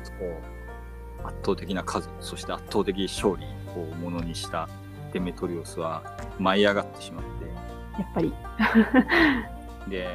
[1.23, 4.69] 圧倒的な数、そして圧倒的勝利をものにした
[5.13, 6.03] デメトリオスは
[6.39, 7.45] 舞い上がってしまって、
[7.99, 8.33] やっぱり。
[9.89, 10.07] で、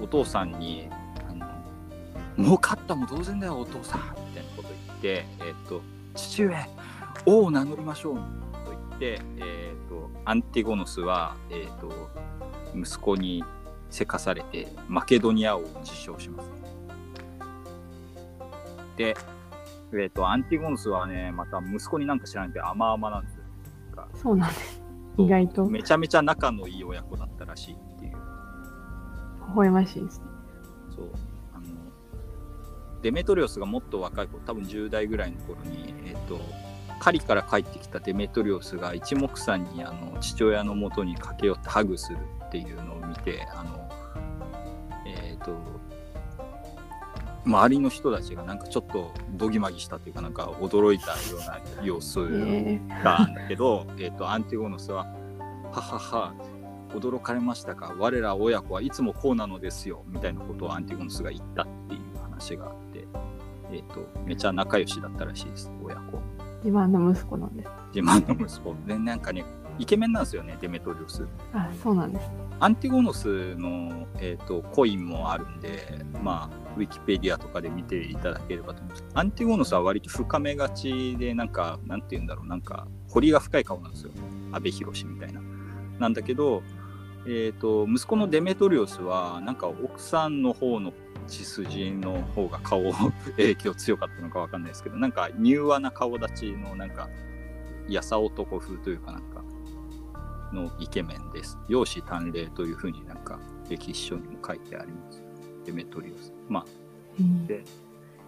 [0.00, 0.88] お父さんに、
[1.28, 1.46] あの、
[2.36, 5.82] もう勝ったも同然だよ、お父さんみたいなこと言って、えっ、と、
[6.14, 6.54] 父上、
[7.26, 8.16] 王を名乗りましょう
[8.64, 11.90] と言って、えっ、と、アンティゴノスは、えっ、と、
[12.74, 13.44] 息子に
[13.90, 16.50] せかされて、マケドニア王を自称します。
[18.96, 19.16] で、
[19.92, 23.42] えっ、と、アンティゴノスはね、また息子になんか知らないけど甘々なんですよ。
[24.14, 24.82] そうなんです。
[25.18, 28.16] 意外と微めちゃめちゃ仲のいい親子だったらしいっていう。
[29.54, 30.26] 笑ましいですね。
[30.94, 31.08] そう。
[31.54, 31.64] あの、
[33.02, 36.40] デメトリオスがもっと若い頃、多分10代ぐらいの頃に、えっ、と、
[37.00, 43.77] 狩りから帰ってきたデメトリオスが一目散にあの父親のもとに駆け寄ってハグするっていうのを見て、あの、
[45.38, 45.56] と、
[47.46, 55.06] 周りの人たちがなんかちょっとどぎまぎしたというかなんか驚いたような様子えがあるんだけど、えっとアンティゴノスは
[55.72, 56.34] 「ははは
[56.90, 57.94] 驚かれましたか？
[57.98, 63.06] 我ら親子はいつもこうなのですよ」みたいなことをアンティゴノスが言ったっていう話があって、
[63.72, 66.02] えっとめちゃ仲良しだったらしいです親子。
[66.02, 67.70] ー、自慢の息子なんです。
[67.94, 68.74] 自慢の息子。
[68.86, 69.44] でなんかね
[69.78, 72.30] イケメンなんですよねデメトリオスあ、そうなんです。
[72.60, 79.04] アンティゴノスの、えー、とコインもあるんで、まあ、ウィキペディアとかで見ていただければと思います。
[79.14, 84.10] アンティゴノスは割と深めがちで、なんか、なんて言うんだろう、なんか、彫りが深い顔なんですよ。
[84.52, 85.40] 阿部寛みたいな。
[86.00, 86.62] なんだけど、
[87.26, 90.92] えー、と息子のデメトリオスは、なんか奥さんの方の
[91.26, 92.82] 血筋の方が顔
[93.36, 97.08] 影響強かったのかわかんないですけど、なんか柔和な顔立ちの、なんか、
[97.88, 99.37] やさ男風というかなんか、
[100.52, 101.58] のイケメンです。
[101.68, 103.38] 容姿端麗というふうになんか
[103.68, 105.22] 歴史書にも書いてあります。
[105.64, 106.32] デメトリオス。
[106.48, 106.64] まあ、
[107.20, 107.64] うんで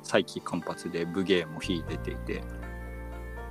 [0.03, 2.43] 再起間髪で武芸も秀でていて、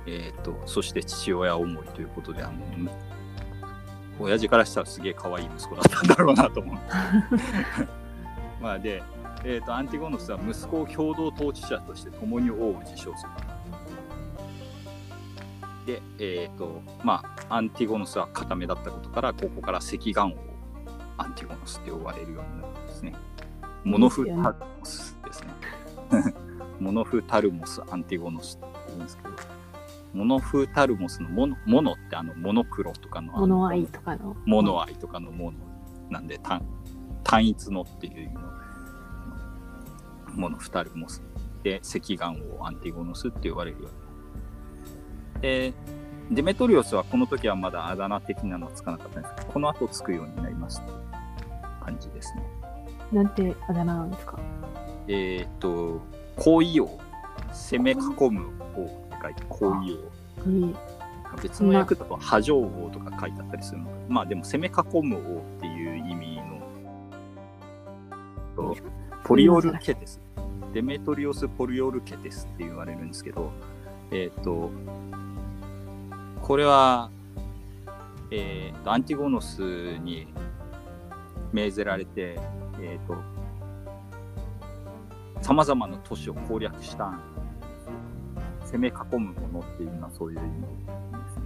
[0.06, 2.52] えっ、と、そして父親思いということで、あの、
[4.18, 6.78] 親父からしたらすげえ可愛い息子だったんだろうなと思う。
[8.60, 9.02] まあで、
[9.44, 13.30] えっ、と、アンティゴノスは息子を共同統治者として共に王を自称する。
[15.86, 20.34] で、えっ、と、まあ、アンティゴノスは固めだったことから、ここから赤岩王
[21.18, 23.14] アンティゴノスって呼ばれるようになるんですね。
[23.84, 25.48] モノフタルモスですね。
[26.80, 29.30] モノフタルモス、アンティゴノスって言うんですけど、
[30.12, 34.36] モノフタルモスのモノモノってあのモノクロとかのあの物愛とかの。
[34.44, 35.58] モノ愛とかのモノ
[36.10, 36.60] なんで、た
[37.24, 38.40] 単一のっていう意味の
[40.34, 41.06] もの二人も
[41.62, 43.99] で赤岩王アンティゴノスって言われるように
[45.40, 45.72] で
[46.30, 50.82] デメトリオスはこの時はまだあだ名的なのはつかなかったんですけどこの後つくようになりました
[51.84, 52.42] 感じですね。
[53.12, 54.38] なんてあだ名なんですか？
[55.08, 56.00] えっ、と
[56.36, 56.98] 後位王
[57.52, 57.94] 攻め囲
[58.30, 59.98] む王って書いて後位
[60.46, 60.74] 王いい。
[61.42, 63.96] 別の役だと波状王とか書いてあったりするのか。
[64.08, 64.72] まあでも攻め囲
[65.02, 66.60] む王っていう意味の
[68.56, 68.76] と
[69.24, 70.20] ポリオルケテス。
[70.72, 73.50] デメトリオス・ポリオルケテスって言われるんですけど
[74.12, 74.70] えっ、と
[76.50, 77.12] これは
[78.32, 79.62] えーとアンティゴノス
[79.98, 80.26] に
[81.52, 82.40] 命ぜられて
[82.80, 83.14] えっ、と
[85.40, 87.22] さまざまな都市を攻略したん
[88.64, 90.66] 攻め囲むものっていうのはそういう意味で
[91.28, 91.44] すね。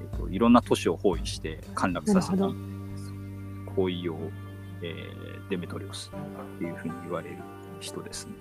[0.00, 2.52] えっといろんな都市を包囲して陥落させた行
[3.76, 4.18] 為を、
[4.82, 6.10] えーデメトリオス
[6.56, 7.36] っていうふうに言われる
[7.78, 8.32] 人ですね。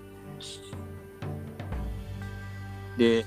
[2.98, 3.24] で、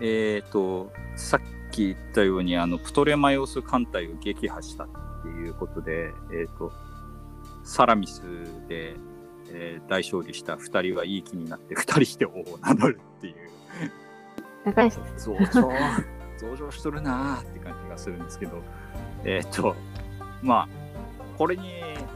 [0.00, 1.40] えっ、と、さっ
[1.70, 4.88] き言ったように、あの、プトレマイオス艦隊を撃破したっ
[5.22, 6.72] ていうことで、えっ、と、
[7.64, 8.22] サラミス
[8.68, 8.96] で、
[9.50, 13.34] えー大勝利した2人はいい気になって2人して王を名乗るっていう。
[15.16, 15.70] 増上
[16.38, 18.62] 増上しとるなーって感じがするんですけど
[19.24, 19.74] えっ、と
[20.42, 20.68] まあ
[21.36, 21.72] これに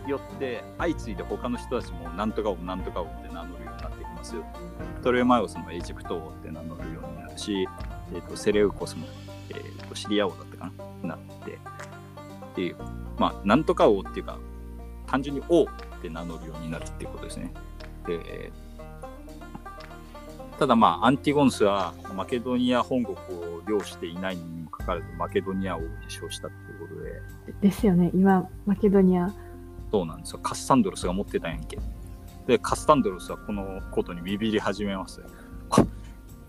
[0.07, 4.45] よって相次いで他の人たちもなんとか王なんとか王って名乗るようになってきますよ。
[4.97, 7.12] プトレマイオスもエジプト王って名乗るように
[7.43, 7.69] し、
[8.15, 9.07] えー、とセレウコスも、
[9.51, 10.73] えー、とシリア王だったか
[11.03, 11.59] ななって。
[12.53, 12.77] っていう
[13.19, 14.39] まあなんとか王っていうか
[15.07, 15.67] 単純に王っ
[16.03, 17.53] て名乗るようになるっていうことですね。
[18.07, 18.53] で
[20.59, 27.69] ただまあアンティゴンスはマケドニア本国を領していないにもかかわらずマケドニアを受賞したっていうことで。
[27.69, 28.11] ですよね。
[28.15, 29.33] 今、マケドニア。
[29.91, 30.41] そうなんですよ。
[30.43, 31.79] カスタンドロスが持ってたんやんけ。
[32.47, 35.23] でカスタンドロスはこのことにビビり始めます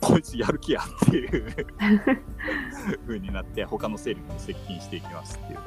[0.04, 1.68] こいつやる気やっていう
[3.08, 5.60] 風になって他の勢力に接近していきますっていう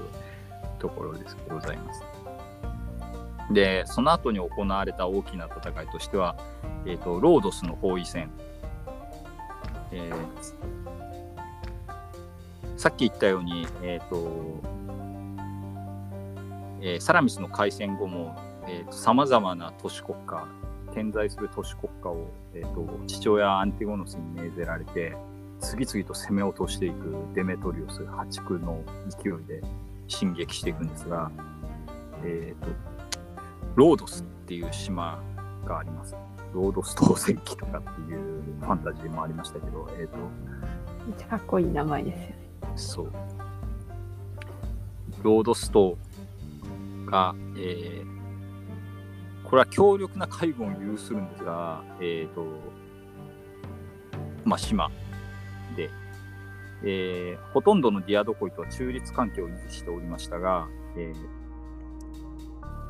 [0.78, 2.02] ところですございます
[3.50, 6.36] でその後に行われた大きな戦いとしては、
[6.84, 8.30] えー、とロードスの包囲戦、
[9.92, 10.76] えー
[12.76, 14.60] さっき言ったように、えーと
[16.82, 18.36] えーサラミスの開戦後も
[18.90, 20.46] さまざまな都市国家
[20.96, 25.14] 点在する都市国家を、えー、と父親アンティゴノスに命ぜられて
[25.60, 29.62] 次々と攻め落としていくデメトリオス破竹の勢いで
[30.08, 31.30] 進撃していくんですが、
[32.24, 32.70] えー、と
[33.74, 35.22] ロードスっていう島
[35.66, 36.14] があります。
[36.54, 40.16] ロードス当選記とかっていうファンタジーもありましたけど、えっ、と、
[41.06, 42.36] めっちゃかっこいい名前ですよね。
[42.76, 43.12] そう。
[45.22, 45.98] ロードスト
[47.10, 48.16] が、えー
[49.46, 52.44] これは強力な海軍を有するんですが、えっ、と、
[54.44, 54.90] まあ、島
[55.76, 55.90] で、
[56.84, 61.46] えーほとんどのディアドコイとは中立関係を維持しておりましたが、えー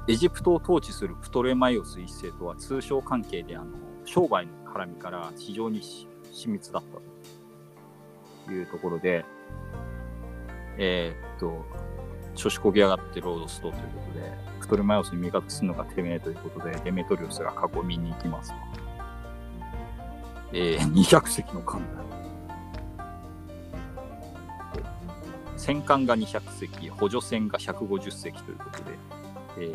[0.09, 3.73] エジプトを統治するプトレマイオス一世とは通商関係であの
[4.05, 5.81] 商売の絡みから非常に
[6.33, 9.25] 親密だったというところで、
[10.79, 11.65] えーっと、
[12.37, 18.53] 調子こぎやがってロードストということで、プトレマイオスに味方するのがてめえということで、デメトリオスが囲みに行きます。
[20.53, 22.07] えー、200隻の艦隊。
[25.57, 28.85] 戦艦が200隻、補助船が150隻ということで、
[29.59, 29.73] えー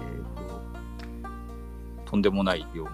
[2.05, 2.91] と、とんでもない量の、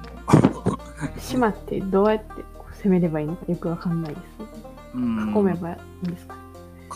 [1.19, 2.43] 島ってどうやって
[2.83, 4.23] 攻めればいいのかよくわかんないです。
[4.95, 6.36] うん囲めばいいんですか？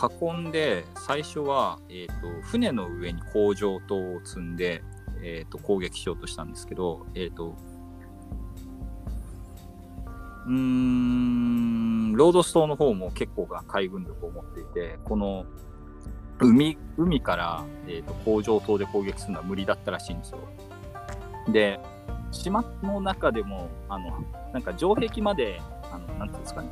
[0.09, 4.83] 囲んで最初は、えー、と船の上に工場塔を積んで、
[5.21, 7.55] えー、と攻撃しようとしたんですけど、えー、と
[10.47, 15.45] うーんロードス島の方も結構な海軍力を持っていてこの
[16.39, 20.39] 海海から、えー、と工場塔で攻撃するのは無理だったらしいんですよ。
[21.51, 21.79] で
[22.31, 24.23] 島の中でもあの
[24.53, 26.69] なんか城壁まであのなんていうんですかね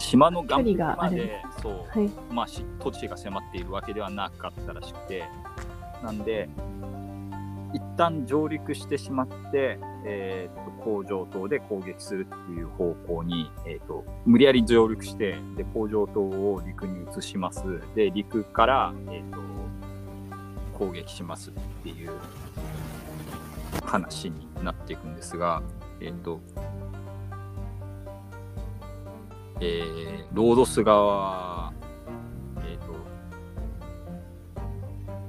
[0.00, 2.10] 島の岸壁までそうはい。
[2.32, 5.24] まあ、し土地が迫っているわけではなかったらしくて、
[6.02, 6.48] なんで、
[7.72, 17.62] 一旦上陸してしまって、えーと工場島で攻撃するっていう方向に、えーと無理やり上陸してで工場島を陸に移します
[17.94, 19.38] で陸から、えーと
[20.80, 22.12] 攻撃しますっていう
[23.84, 25.62] 話になっていくんですが、
[26.00, 26.40] えっ、と
[29.60, 31.72] えーロードス側は、
[32.58, 32.94] えー、と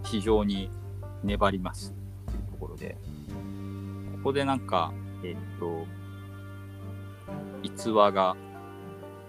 [0.03, 0.69] 非常に
[1.23, 1.95] 粘ります。
[2.29, 2.97] っていうところで、
[4.17, 5.87] ここでなんか、えっ、と、
[7.63, 8.35] 逸話が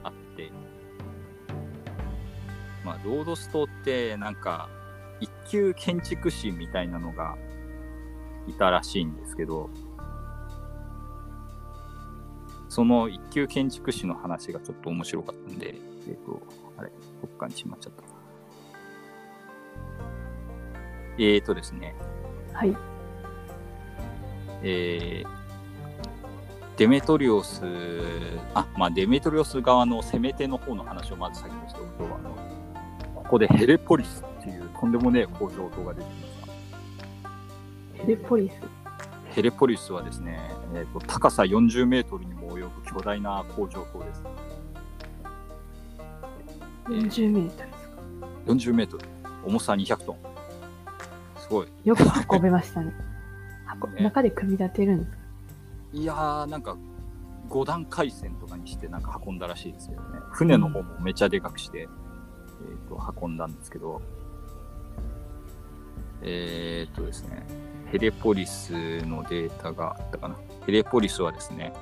[0.04, 0.52] あって、
[2.84, 4.68] まあ、ロードストってなんか、
[5.20, 7.36] 一級建築士みたいなのが
[8.46, 9.70] いたらしいんですけど、
[12.72, 15.74] その一級建築士の話がちょっと面白かったんで、
[16.08, 16.40] えっ、と、
[16.78, 18.02] あれ、どっかにしまっちゃった。
[21.18, 21.94] えーとですね、
[22.54, 22.74] はい。
[24.62, 25.42] えー
[26.78, 27.60] デメトリオス、
[28.54, 32.34] あ、まあ、デメトリオス側の攻め手の方の話をまず先にしておくと、あの
[33.14, 36.52] ここでヘレポリスっていうとんでもねえ工場塔が出てきまし
[37.98, 38.02] た。
[38.02, 38.54] ヘレポリス。
[39.34, 40.40] ヘレポリスはですね、
[40.74, 44.22] えーと高さ40メートルにも及ぶ巨大な工場塔です。
[46.88, 47.96] 40メートルですか
[48.46, 49.04] ？40メートル、
[49.44, 50.16] 重さ200トン。
[51.38, 51.66] すごい。
[51.84, 52.02] よく
[52.32, 52.92] 運べましたね。
[53.82, 55.16] 運ね中で組み立てるんですか？
[55.92, 56.76] いやー、なんか
[57.50, 60.18] 5段回線とかにしてなんか運んだらしいですけどね。
[60.30, 64.00] 船の方もめちゃでかくして、えー、と運んだんですけど、
[66.22, 67.44] えー、っとですね、
[67.90, 68.72] ヘレポリス
[69.06, 70.36] のデータがあったかな。
[70.66, 71.72] ヘレポリスはですね、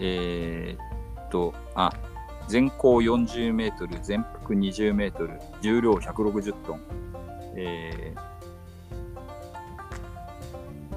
[0.00, 1.92] えー、っと、あ、
[2.48, 6.80] 全高40メートル、全幅20メートル、重量160トン、
[7.56, 8.34] えー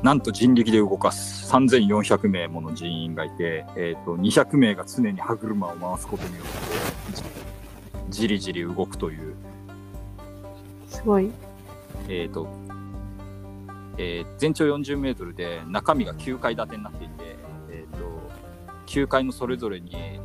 [0.04, 1.52] なんと人力で動かす。
[1.52, 6.52] 3400名もの人員がいて、えー、と200名が常に歯車を回すことによって
[8.12, 9.34] じじりじり動くという、
[10.88, 11.32] すごい。
[12.08, 12.48] えーと
[13.98, 17.27] えー全長40メートルで中身が9階建てになっていて、
[18.88, 20.18] 9階のそれぞれに違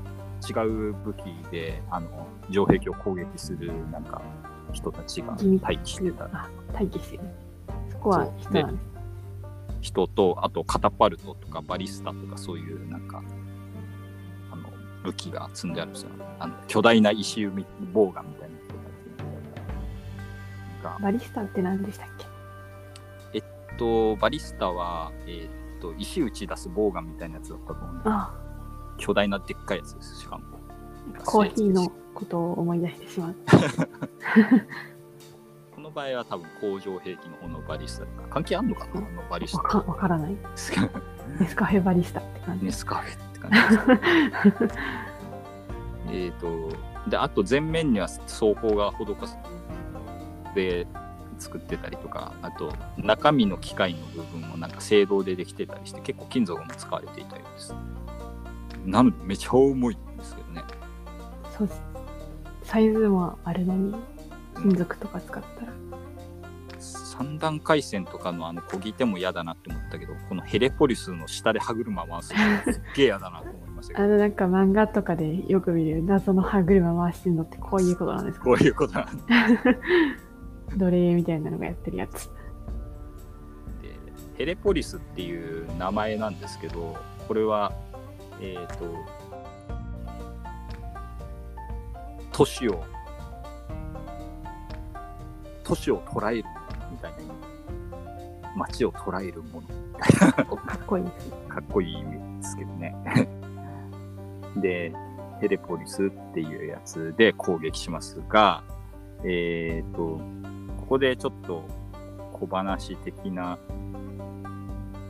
[0.67, 4.23] う武器であの城壁を攻撃するなんか
[4.73, 7.25] 人たちが待機してたあ、待機してる。
[7.91, 8.89] そこは人なんです。
[9.83, 13.21] 人と、あとカタパルトとかバリスタとかそういうなんか、
[14.51, 14.71] あの、
[15.03, 16.11] 武器が積んであるんですよ。
[16.39, 18.77] あの、巨大な石埋めボウガンみたいな人たち
[20.85, 22.09] なんか、バリスタって何でしたっ
[23.33, 23.35] け？
[23.35, 23.43] えっ
[23.77, 25.49] と、バリスタは、え
[25.79, 28.33] っと、石打ち出すボウガンみたいなやつだったと思うんであ
[29.03, 30.45] 巨大なでっかいやつです、しかも。
[31.25, 33.35] コーヒーのことを思い出してしまう。
[35.75, 39.79] この場合は多分工場兵器の方のバリスタとか、関係あんのかなあのバリスタ。
[39.79, 40.31] わからない。
[40.31, 40.71] ネス
[41.57, 42.65] カフェバリスタって感じ。
[42.65, 44.79] ネスカフェって感じです。
[46.13, 46.69] えっと、
[47.11, 49.37] で、あと前面には装甲が施す
[50.55, 50.87] で
[51.41, 57.75] 作ってたりとか、あと中身の機械の部分もなんか青銅でできてたりして、結構金属も使われていたようです。
[58.85, 60.63] なのでめちゃ重いんですけどね。
[61.57, 61.83] そうです。
[62.65, 63.95] サイズもあるのに、
[64.55, 65.73] 金属とか使ったら。
[66.79, 78.45] 三段回線とかのあの漕ぎ手も嫌だなって思ったけど、このヘレポリスの下で歯車回すのすっげえ嫌だなと思いましたあのなんか漫画とかでよく見る謎の歯車回してるのってこういうことなんですか？
[78.45, 79.23] こういうことなんで
[80.77, 82.29] 奴隷みたいなのがやってるやつ。
[83.83, 83.95] で
[84.39, 86.97] ヘレポリスっていう名前なんですけど
[87.29, 87.73] これは
[88.41, 88.85] えっ、と
[92.33, 92.85] 都市を
[95.65, 96.45] 都市を捉える
[96.91, 97.19] みたいな
[98.57, 99.69] 街を捉えるもの
[100.57, 101.05] かっこいい。
[101.49, 102.97] かっこいい意味ですけどね
[104.57, 104.93] で
[105.41, 108.63] ヘレポリスっていうやつで攻撃しますが
[109.25, 110.21] えっ、と
[110.79, 111.65] ここでちょっと
[112.33, 113.59] 小話的な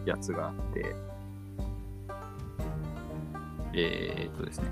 [0.04, 0.94] やつがあって、
[3.74, 4.66] えーっとですね、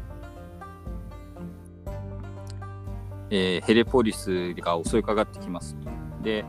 [3.30, 5.76] えーヘレポリスが襲いかかってきます。
[6.22, 6.44] で、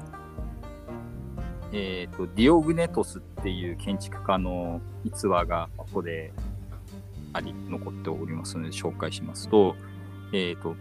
[1.71, 6.33] えーっと、ディオグネトスっていう建築家の逸話がここで
[7.33, 9.75] あり、残っておりますので紹介しますと、
[10.33, 10.75] えーっと、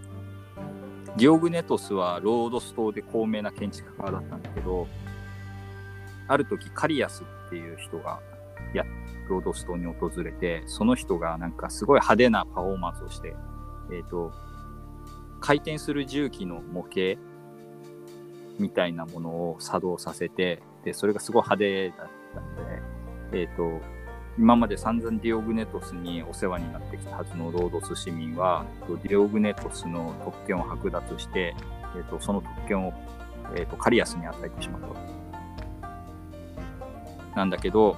[1.16, 4.88] ディオグネトスはロードス島で高名な建築家だったんだけど、
[6.26, 8.20] ある時カリアスっていう人が
[8.74, 8.84] や
[9.28, 13.34] ロードス島に訪れて、その人がなんかすごい派手なパフォーマンスをして、
[13.92, 14.32] えっ、と、
[15.40, 17.20] 回転する重機の模型
[18.58, 23.80] みたいなものを作動させて、で、それがすごい派手だったので、えっ、と、
[24.38, 31.54] 今まで散々ディオグネトスにお世話になってきたはずのロードス市民は、えっとディオグネトスの特権を剥奪して、
[31.96, 32.92] えっ、と、その特権を、
[33.56, 35.20] えっ、と、カリアスに与えてしまった。
[37.36, 37.96] なんだけど、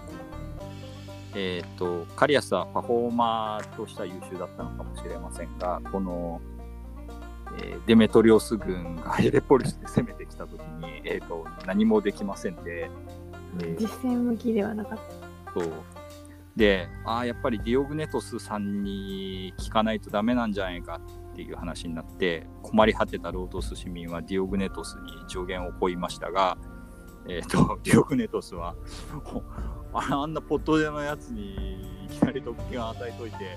[1.34, 6.40] えっ、と、カリアスはパフォーマーとしては優秀だったのかもしれませんが、この、
[7.58, 12.90] えーデメトリオス軍がヘレポリスで攻めてきた時に、えー、と何もできませんで、
[13.60, 15.60] えー実戦向きではなかった。
[15.60, 15.70] そう
[16.56, 21.00] でああやっぱりディオグネトスさんに聞かないとダメなんじゃないか
[21.32, 26.58] っていう話になって困り果てたロードス市民はディオグネトスに助言を請いましたが、
[27.26, 28.74] えー、とディオグネトスは
[29.24, 29.42] ほ
[30.10, 33.56] あんなポットでのやつにいきなり特権を与えといて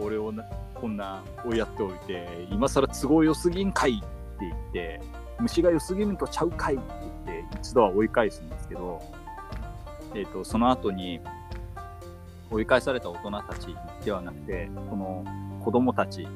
[0.00, 0.32] 俺を
[0.74, 4.06] こんな追いやっておいて今更都合良すぎんかいって
[4.40, 5.00] 言って
[5.38, 6.84] 虫が良すぎるとちゃうかいって
[7.26, 9.00] 言って一度は追い返すんですけど、
[10.14, 11.20] えー、とその後に
[12.50, 15.24] 追い返された大人たちではなくてその
[15.62, 16.26] 子供たち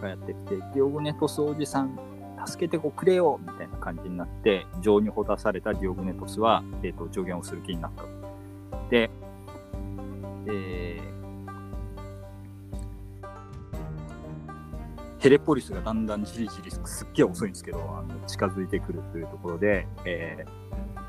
[0.00, 1.98] がやってきてディオグネトスおじさん
[2.46, 8.15] 助けてくれよみたいな感じになって情にほだされたディオグネトスは、えー、と助言をする気になった。
[8.92, 11.16] えー
[15.18, 20.66] ヘレポリスがだんだんじりじりすっげえ遅いんですけどあの近づいてくるというところで、えー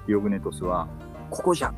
[0.08, 0.88] ディオグネトスは
[1.30, 1.74] ここじゃ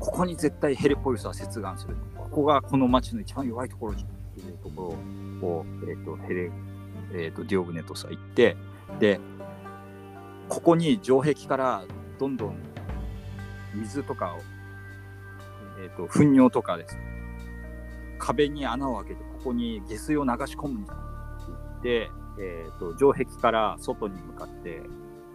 [0.00, 1.96] ここに絶対ヘレポリスは接岸する。
[2.16, 4.96] ここがこの町の一番弱いところじゃっていうとこ
[5.42, 6.50] ろを、えー、とヘレ、
[7.12, 8.56] えー、とディオグネトスは言って
[8.98, 9.20] で
[10.48, 11.84] ここに城壁から
[12.18, 12.56] どんどん
[13.74, 14.40] 水とかを、
[15.78, 16.98] えー、と糞尿とかです
[18.18, 20.96] 壁に穴を開けてここに下水を流し込むんだっ
[21.40, 24.82] て言って、えー、と城壁から外に向かって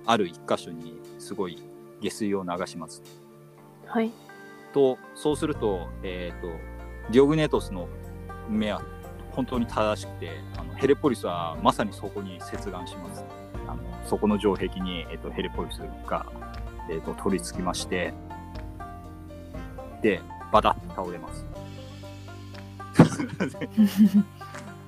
[0.06, 1.62] ある一箇所にすごい
[2.02, 3.04] 下水を流します。
[3.86, 4.12] はい。
[4.74, 6.48] とそうすると,、えー、と
[7.12, 7.90] ディオグネトスの
[8.50, 8.82] 目は
[9.32, 13.26] 本当に正しくてあのヘレポリスはまさにそこに接岸します。
[13.68, 16.26] あのそこの城壁に、えー、とヘレポリスが、
[16.90, 18.14] えー、と取り付きまして
[20.02, 20.22] で
[20.52, 21.46] バタッと倒れます。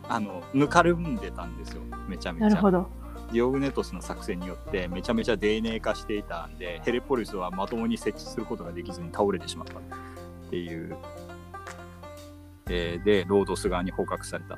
[0.10, 2.50] あのぬかるんでたんですよめちゃめちゃ。
[2.50, 3.00] なるほど。
[3.32, 9.82] ディオグネトスの作戦によってめちゃめちゃ泥濘化していたんでヘレポリスはまともに設置することができずに倒れてしまったっ
[10.50, 10.98] ていう、
[12.70, 14.58] えーでロードス側に捕獲された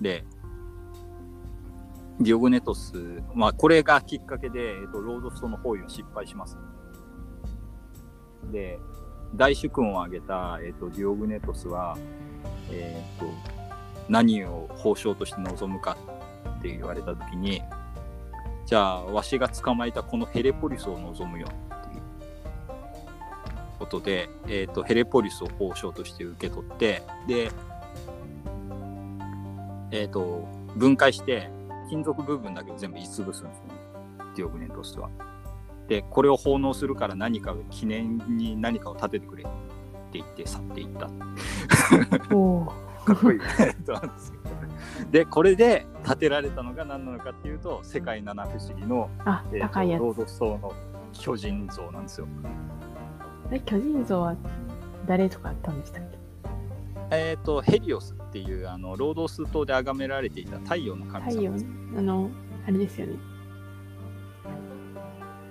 [0.00, 0.24] で
[2.20, 6.58] ディオグネトス、まあ、これがきっかけで、えーとロードスとの包囲は失敗します
[8.44, 8.78] で
[9.34, 11.96] 大主君を挙げた、えー、とディオグネトスは、
[12.70, 13.26] えー、と
[14.08, 15.96] 何を褒章として望むか
[16.58, 17.62] って言われた時に
[18.66, 22.02] じゃあわしが捕まえたこのヘレポリスを望むよっていう
[23.78, 27.50] ことで、えー、とヘレポリスを褒章として受け取ってで、
[29.90, 31.50] えー、と分解して
[31.88, 33.54] 金属部分だけ全部言い潰すんですね
[34.36, 35.27] ディオグネトスは。
[35.88, 41.10] でこれを奉納するから何か記念に何かを立ててくれって言って去っていった
[42.34, 42.72] おお。
[43.04, 44.00] かっこいい ですけど
[45.10, 50.00] でこれで建てられたのが何なのかっていうと世界七不思議の、あえ、ーと高いやつ。
[50.00, 50.72] ロードス島の
[51.14, 52.26] 巨人像なんですよ。
[53.50, 54.36] え、巨人像は
[55.06, 56.18] 誰とかあったんでしたっけ？
[57.10, 61.52] えっ、とヘリオスっていうあのロードス島で崇められていた太陽の神太陽？
[61.52, 61.66] 様です。、
[61.96, 62.30] あの、
[62.66, 63.14] あれですよね。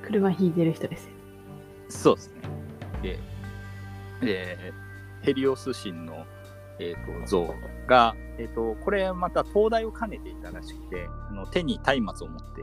[0.08, 1.10] 車引いてる人ですよ。
[1.90, 2.32] そうです
[3.02, 3.20] ね。
[4.22, 4.74] で、で
[5.22, 6.26] ヘリオス神の、
[6.80, 7.54] えー、と像
[7.88, 12.62] が、えー、とこれまた灯台を兼ねていたらしくてあの手に松明を持って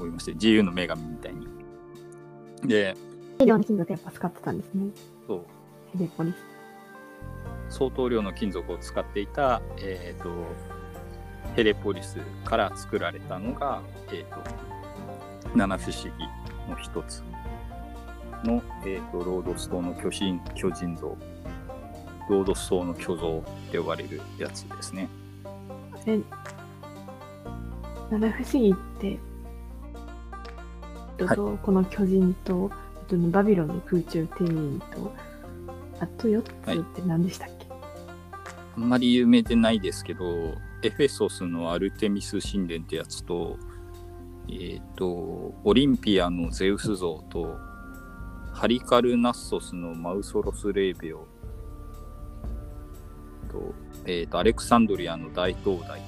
[0.00, 1.46] おりまして自由の女神みたいに。
[2.64, 2.96] で
[3.38, 4.90] ヘリオの金属やっぱ使ってたんですね。
[5.28, 5.46] そう
[5.96, 6.36] ヘレポリス。
[7.70, 10.30] 相当量の金属を使っていた、えー、と
[11.54, 14.42] ヘレポリスから作られたのが、えー、と
[15.54, 16.10] 七不思議
[16.70, 17.22] の一つ
[18.44, 21.16] の、えー、とロードス島の巨人巨人像。
[22.28, 25.08] ロードス島の巨像って呼ばれるやつですね。
[26.06, 26.20] え、
[28.10, 29.18] 七不思議って、
[31.24, 31.36] はい。
[31.36, 35.12] とこの巨人と、あとバビロンの空中庭園と、
[36.00, 37.66] あと4つって何でしたっけ、
[38.76, 43.58] あんまり有名でないですけどエフェソスのアルテミス神殿ってやつと,、
[44.50, 45.06] えー、と
[45.64, 47.56] オリンピアのゼウス像と
[48.52, 51.26] ハリカルナッソスのマウソロス・レーベオ
[53.50, 53.74] と,、
[54.04, 56.00] えー、とアレクサンドリアの大灯台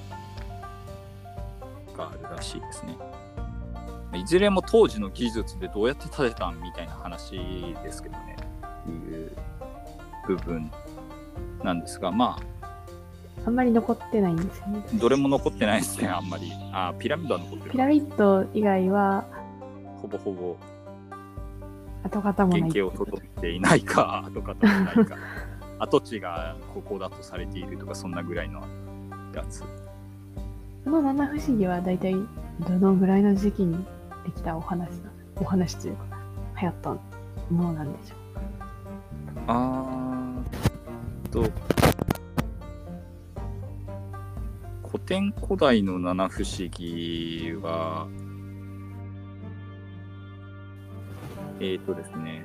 [1.97, 2.97] があるらしいですね。
[4.15, 7.33] いずれも当時の技術でどうやって建てたんみたいな話
[7.85, 8.37] ですけどね、
[8.89, 9.37] いう
[10.27, 10.69] 部分
[11.63, 12.60] なんですが、まあ、
[13.47, 14.85] あんまり残ってないんですよね。
[14.95, 16.53] どれも残ってないですね、あんまり。
[16.73, 17.79] あ、ピラミッドは残ってるピ。
[17.79, 19.25] ラミッド以外は
[20.01, 20.57] ほぼほぼ
[22.05, 22.61] 跡形もない。
[22.61, 25.17] 原型を届いていないか、 跡形もないか。
[25.79, 28.61] 跡地がここだとされているとか、そんなぐらいの
[29.35, 29.63] やつ
[30.85, 32.15] この七不思議は大体
[32.61, 33.85] どのぐらいの時期に
[34.25, 36.05] できたお話なお話というか
[36.61, 36.99] 流行ったも
[37.51, 38.15] のなんでしょ
[39.47, 41.45] あーと
[45.11, 48.07] 典古代の七不思議は
[51.59, 52.45] えーとですね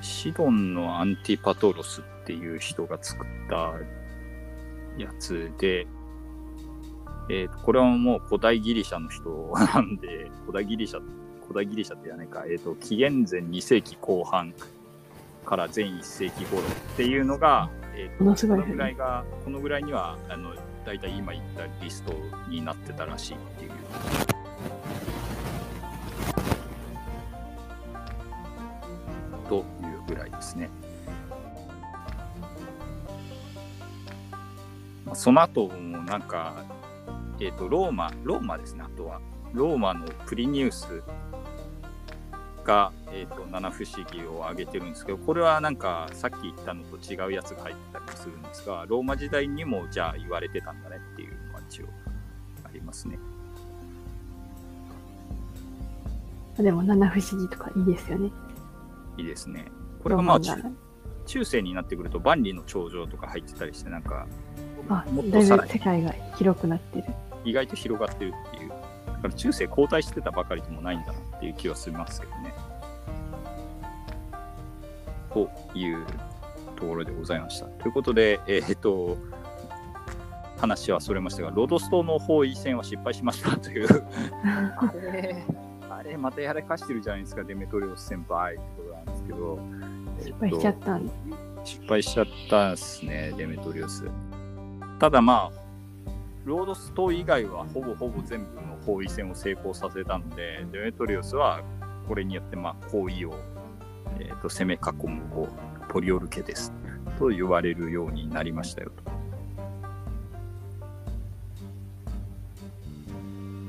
[0.00, 3.74] シドンのアンティパトロスっていう人が作った
[4.96, 5.86] やつで、
[7.28, 9.28] えーとこれはもう古代ギリシャの人
[9.74, 11.02] なんで、古代ギリシャ、
[11.42, 14.54] 古代ギリシャってやないか、えーと、紀元前2世紀後半
[15.44, 16.64] から前1世紀頃っ
[16.96, 17.68] ていうのが、
[18.00, 20.54] えーとものすごいこのぐらいが、このぐらいには、あの、
[20.86, 22.14] 大体今言ったリスト
[22.48, 23.70] になってたらしいっていう。
[29.48, 30.70] というぐらいですね。
[35.04, 36.64] まあその後もなんか、
[37.38, 39.20] えっ、と、ローマ、ローマですね、あとは。
[39.52, 41.02] ローマのプリニウス
[42.64, 51.86] が、えっ、と、七不思議を挙げてるんですけど、これはなんか、さっき言ったのと違うやつが入ってたりもするんですが、ローマ時代にもじゃあ言われてたんだねっていうのは一応
[52.64, 53.18] ありますね。
[56.58, 58.30] うでも七不思議とかいいですよね。
[59.16, 59.66] いいですね。
[60.02, 60.40] これがまあ、
[61.26, 64.26] 中世になってくると万里の長城とか入ってたりしてなんか
[64.88, 67.04] あもっ、とさらに世界が広くなってる。
[67.44, 68.59] 意外と広がってるっていう
[69.22, 72.54] だから中世後退してたばかりでもないんだなっていう気はしますけどね
[75.32, 76.06] という
[76.76, 79.16] ところでございましたということでえーっと
[80.58, 83.88] 話はそれましたがロドス島の包囲戦は失敗しましたという
[84.44, 85.46] あれ
[85.88, 89.58] あれまたやらかしてるじゃないですかデメトリオス先輩ってことなんですけど
[90.20, 91.50] 失敗しちゃったんです。
[91.64, 94.04] 失敗しちゃったですね、デメトリオス。
[94.98, 95.59] ただまあ、
[96.44, 101.62] ロードス島以外はほぼほぼ全部の包囲戦を成功させたので、デメトリオスは
[102.08, 103.34] これによってまあ包囲を、
[104.18, 106.72] えーと攻め囲むこうポリオルケです
[107.18, 108.92] と言われるようになりましたよ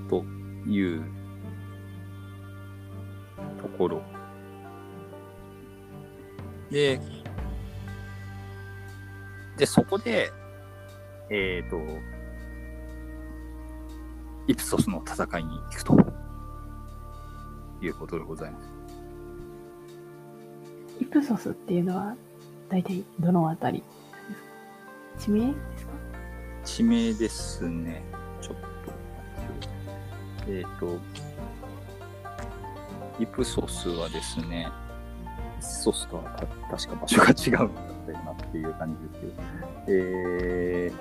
[0.10, 0.22] と。
[0.22, 0.26] と
[0.70, 1.04] いう
[3.62, 4.02] ところ。
[6.70, 7.00] で、
[9.58, 10.32] で、そこで、
[11.30, 11.78] えっ、と、
[14.48, 15.98] イプソスの戦いに行くと
[17.82, 18.70] いうことでございます。
[21.00, 22.16] イプソスっていうのは
[22.70, 23.84] 大体どのあたりで
[25.20, 25.32] すか？
[25.32, 25.92] 地名ですか？
[26.64, 28.04] 地名ですね。
[28.42, 28.62] ちょっと。
[30.48, 30.98] えっ、と、
[33.20, 34.68] イプソスはですね、
[35.60, 39.34] イプソスとはた確か場所が違うんだったよなっていう感じですけど、
[39.88, 40.96] えー、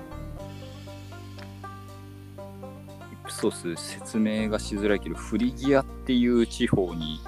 [3.41, 7.19] イプソス説明がしづらいけど、フリギアっていう地方に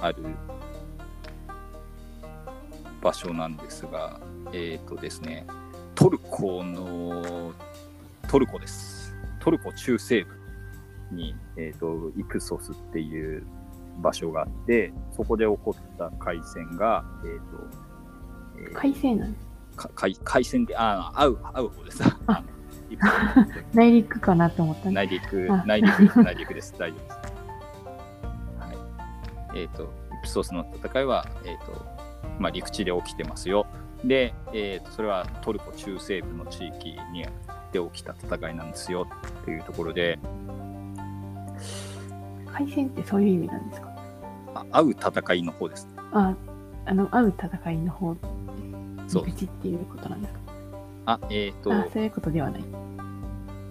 [0.00, 0.22] ある
[3.02, 4.20] 場所なんですが、
[4.52, 5.44] えっ、とですね、
[5.96, 7.52] トルコの
[8.28, 9.16] トルコです。
[9.40, 10.30] トルコ中西部
[11.10, 13.44] に、えー、とイプソスっていう
[13.98, 17.44] 場所があって、そこで起こった海戦が、えーと
[18.58, 19.46] えー海星なんです。
[19.76, 19.90] か？
[19.96, 22.02] 海海戦で、ああ、会う、会う方です。
[22.28, 22.44] あ
[23.74, 26.74] 内陸かなと思った内陸あ、内陸です、内陸です。
[26.78, 27.16] 大丈夫です。
[28.60, 29.58] はい。
[29.58, 29.86] えっ、と、イ
[30.22, 31.84] プソスの戦いは、えっ、と、
[32.38, 33.66] まあ、陸地で起きてますよ。
[34.04, 37.24] で、えーと、それはトルコ中西部の地域に
[37.72, 39.06] で起きた戦いなんですよ
[39.40, 40.18] っていうところで、
[42.46, 43.88] 海戦ってそういう意味なんですか？
[44.54, 45.88] あ会う戦いの方です。
[46.12, 46.34] あ、
[46.84, 48.16] あの、会う戦いの方、
[49.08, 50.40] そう陸地っていうことなんですか？
[51.06, 52.64] あ、えっ、と、あ、そういうことではない。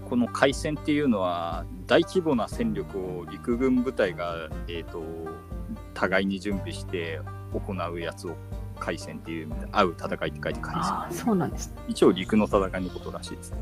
[0.09, 5.03] この海戦っていうのは大規模な戦力を陸軍部隊が、えー、と
[5.95, 7.19] 互いに準備して
[7.53, 8.35] 行うやつを
[8.79, 10.75] 海戦っていう会う戦いって書いて海
[11.09, 11.73] 戦そうなんです。
[11.87, 13.53] 一応陸の戦いのことらしいです。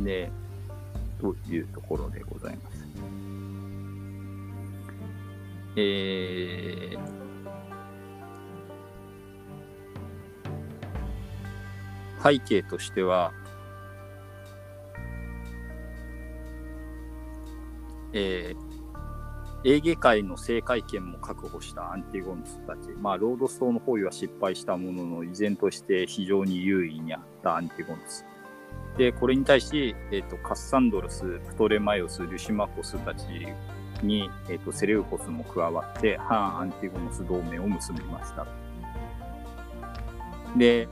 [0.00, 0.30] で、
[1.20, 2.84] というところでございます。
[5.76, 6.98] えー、
[12.22, 13.32] 背景としては、
[18.12, 18.68] えー
[19.64, 28.24] エーゲ海の政界権も確保したアンティゴヌスたち、まあ、ロードス島の包囲は失敗したものの、依然として非常に優位にあったアンティゴヌス。
[28.96, 33.26] で、これに対し、えっ、と、カッサンドロス、プトレマイオス、ルシマコスたち
[34.02, 38.46] に、えっ、と、セレウコスも加わって、反アンティゴノス同盟を結びました。
[40.56, 40.88] で、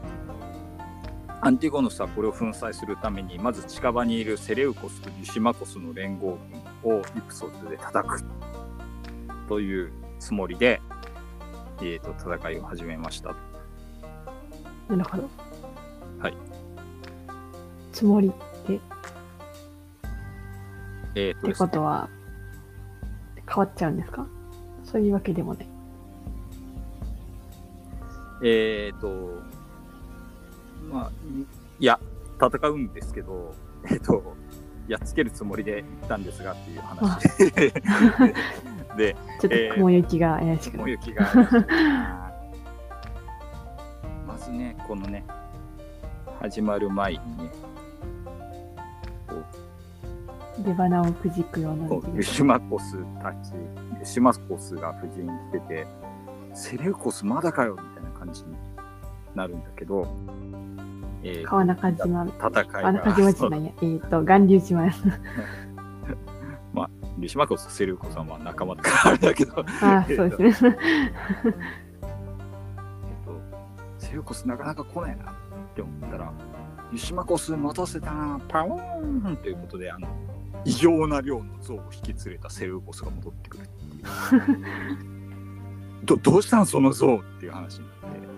[1.43, 6.39] アンティゴノスはこれを粉砕するためにまず近場にいるセレウコスとリュシマコスの連合
[6.83, 8.25] 軍をイプソスで叩く
[9.49, 10.81] というつもりで、
[11.81, 13.35] えー、と戦いを始めました
[14.89, 15.29] なるほど。
[16.21, 16.35] はい。
[17.93, 18.33] つもりっ
[18.67, 18.81] て、っ
[21.17, 22.09] えーとてですねことは、
[23.49, 24.27] 変わっちゃうんですか？
[24.85, 25.69] そういうわけでもない。
[28.45, 29.43] えっ、と、
[30.91, 31.11] まあ、
[31.79, 31.99] いいや、
[32.41, 33.55] 戦うんですけど、
[33.91, 34.35] えっ、と、
[34.89, 37.29] やっつけるつもりで行ったんですがっていう話。
[37.55, 37.73] で、
[38.97, 40.99] で、 ちょっと雲行きが怪しくなる。
[40.99, 42.33] 雲行きが
[44.27, 45.25] まずね、このね、
[46.41, 47.51] 始まる前にね、
[50.59, 53.53] 出花をくじくようなこうユシマコスたち、
[53.99, 55.87] ユシマコスが夫人に来てて、
[56.55, 58.57] セレウコスまだかよみたいな感じに
[59.37, 60.09] なるんだけど、
[61.23, 64.93] えー川中島、戦い川中島じゃないや、 えっ、と、巌流島や。
[67.19, 70.77] ユシマコス、セレウコさんは仲間だからあれだけど、ああ、 そうですね。
[70.83, 71.53] えっ
[73.25, 73.41] と、
[73.99, 75.35] セレウコスなかなか来ないなっ
[75.75, 76.31] て思ったら、
[76.93, 80.09] ユシマコス待たせたな、パオーンということで、あの、
[80.65, 85.17] 異常な量の像を引き連れたセレウコスが戻ってくるっていう。
[86.05, 88.36] どどうしたんその像っていう話になって、えっと、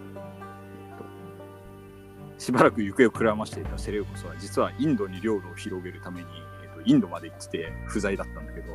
[2.39, 6.27] しばらく行方をくらましていたセレウコスは実はインドに領土を広げるために、
[6.63, 8.73] えっと、インドまで行ってて不在だったんだけど、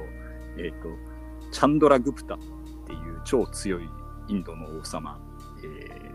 [0.57, 0.89] えっと、
[1.51, 2.37] チャンドラ・グプタっ
[2.85, 3.89] ていう超強い
[4.27, 5.19] インドの王様、
[5.63, 6.13] えー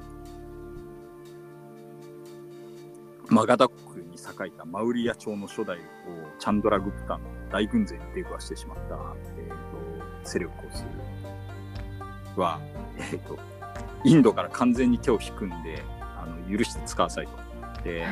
[3.30, 5.80] マガダ国に栄えたマウリア朝の初代を
[6.38, 8.98] チャンドラ・グプタの大軍勢に出くわしてしまった、
[9.36, 9.48] えー、
[10.22, 10.86] とセレウコス
[12.34, 12.58] は、
[12.96, 13.38] えー、と
[14.04, 15.82] インドから完全に手を引くんで
[16.48, 17.82] 許して使わさいと。
[17.82, 18.06] で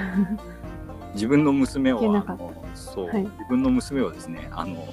[1.14, 4.86] 自分の娘をあのそう、はい自分の娘をですねあの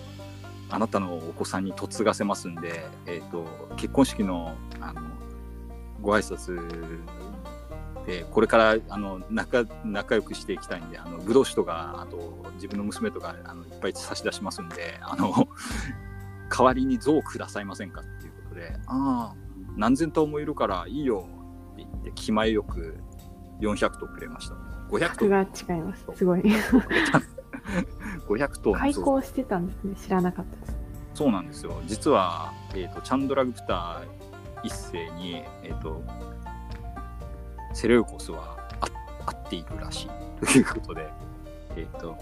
[0.70, 5.02] あなたのお子さんに嫁がせますんで、えー、と結婚式のあの
[6.02, 6.60] ご挨拶
[8.06, 15.48] でこれからあの仲仲良くしていきたいんであのブドウ酒とかあと自分の娘とかあのいっぱい差し出しますんであの
[16.50, 19.36] 代わりに像をくださいませんかっていうことでああ
[19.78, 21.28] 何千頭もいるからいいよ
[21.74, 22.98] って言って気前よく
[23.64, 24.56] 400頭くれました
[24.90, 25.46] 500頭格が違
[25.80, 26.06] います。
[26.16, 26.42] すごい。
[28.28, 29.96] 500頭開校してたんですね。
[29.96, 30.78] 知らなかったです。
[31.16, 31.82] そうなんですよ。
[31.86, 34.02] 実は、えー、とチャンドラ・グプタ
[34.64, 36.04] 一世に、えー、と
[37.74, 38.88] セレウコスはあ
[39.26, 40.10] 会っているらしい
[40.46, 41.12] ということで、
[41.76, 42.18] えー、と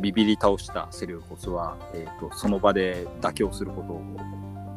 [0.00, 4.02] ビビり倒したセレウコスは、えー、とその場で妥協することを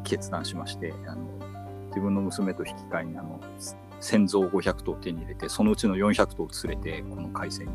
[0.04, 1.24] 決断しましてあの
[1.88, 3.40] 自分の娘と引き換えにあの
[4.00, 7.72] 戦象500頭を手に入れてそのうちの400頭を連れてこの海戦に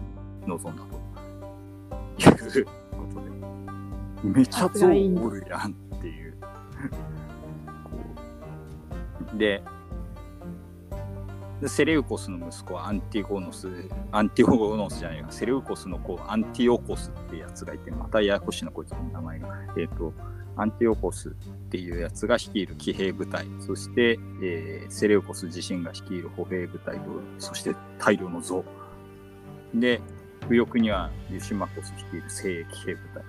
[0.47, 2.71] 臨んだというこ
[3.13, 3.35] とで。
[4.23, 4.91] めちゃ象お
[5.29, 6.37] るやんっていう。
[9.35, 9.61] で
[11.67, 13.69] セレウコスの息子はアンティゴノス、
[14.11, 19.47] アンティゴノスじゃないか、セレウコスの子、アンティオコスってやつがいて、またややこしいな、こいつの名前が。
[19.77, 20.13] えっ、と、
[20.57, 21.31] アンティオコスっ
[21.69, 27.03] ていうやつが率いる騎兵部隊、そして、えーセレウコス自身が率いる歩兵部隊と、
[27.39, 28.63] そして大量の像。
[29.73, 30.01] で、
[30.49, 33.23] 右翼にはユシマコス率いる精鋭騎兵部隊。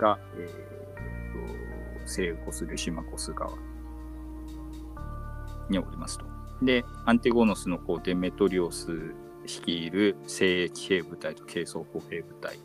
[0.00, 3.52] が、えーとセレウコス・ルシマコス側
[5.68, 6.24] におりますと。
[6.62, 12.58] で、アンティゴノスの子デメトリオス率いる精鋭騎兵部隊と軽装歩兵部隊。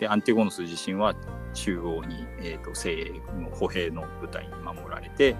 [0.00, 1.14] で、アンティゴノス自身は
[1.54, 5.36] 中央に、えー、と精鋭の歩兵の部隊に守られて、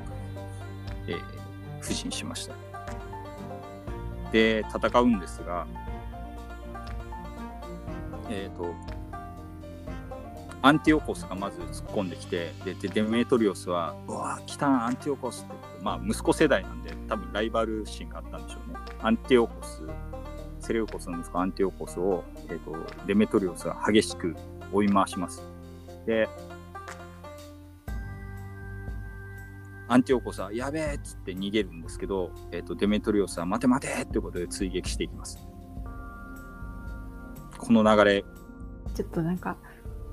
[1.09, 1.41] えー
[1.81, 2.55] 不陣しました。
[4.33, 5.67] で、戦うんですが、
[8.29, 8.75] えっ、と、
[10.63, 18.79] アンティオコスがまず突っ込んできて、でデメトリオスは、うわ、来た、アンティオコスって、まあ、息子世代なんで、多分ライバル心があったんでしょうね。
[19.03, 19.83] アンティオコス、
[20.61, 24.37] セレウコスの息子アンティオコスを、えー、とデメトリオスが激しく
[24.73, 25.43] 追い回します。
[26.07, 26.29] で、
[29.89, 35.39] アンティオコスは、やべえっつって逃げるんですけど、えー、とデメトリオスは、待て待てってことで追撃していきます。
[37.59, 38.25] この流れ、
[38.95, 39.57] ちょっとなんか、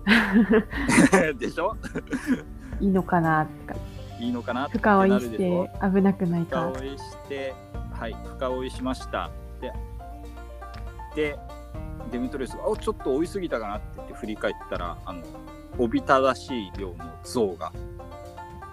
[1.37, 1.75] でしょ？
[2.79, 3.79] いいのかなとか、
[4.19, 4.67] いいのかな？
[4.69, 6.71] 深追ないして危なくないか。
[6.73, 7.53] 深追いして、
[7.93, 9.29] はい、深追いしました。
[9.61, 9.73] で、
[11.15, 11.39] で、
[12.11, 15.23] デミトリウスが、おちょっと追いすぎたかなって言って振り返ったら、あの、
[15.77, 17.71] おびただしい量の像が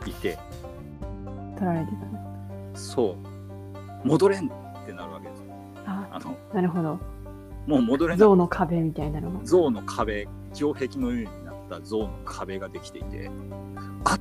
[0.07, 0.38] いて、
[1.57, 2.20] 取られてたね。
[2.74, 3.16] そ
[4.05, 5.45] う、戻れんってなるわけですよ。
[5.86, 6.99] ああのなるほど。
[7.66, 9.45] もう戻れない象の壁みたいなのが。
[9.45, 13.30] 象の壁城壁のようになった象の壁ができていて
[14.05, 14.18] あ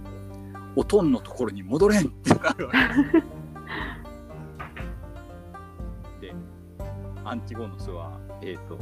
[0.75, 3.27] おとんのところに戻れんってなるわけです
[6.21, 6.33] で
[7.23, 8.77] アンティゴノスはえっ、と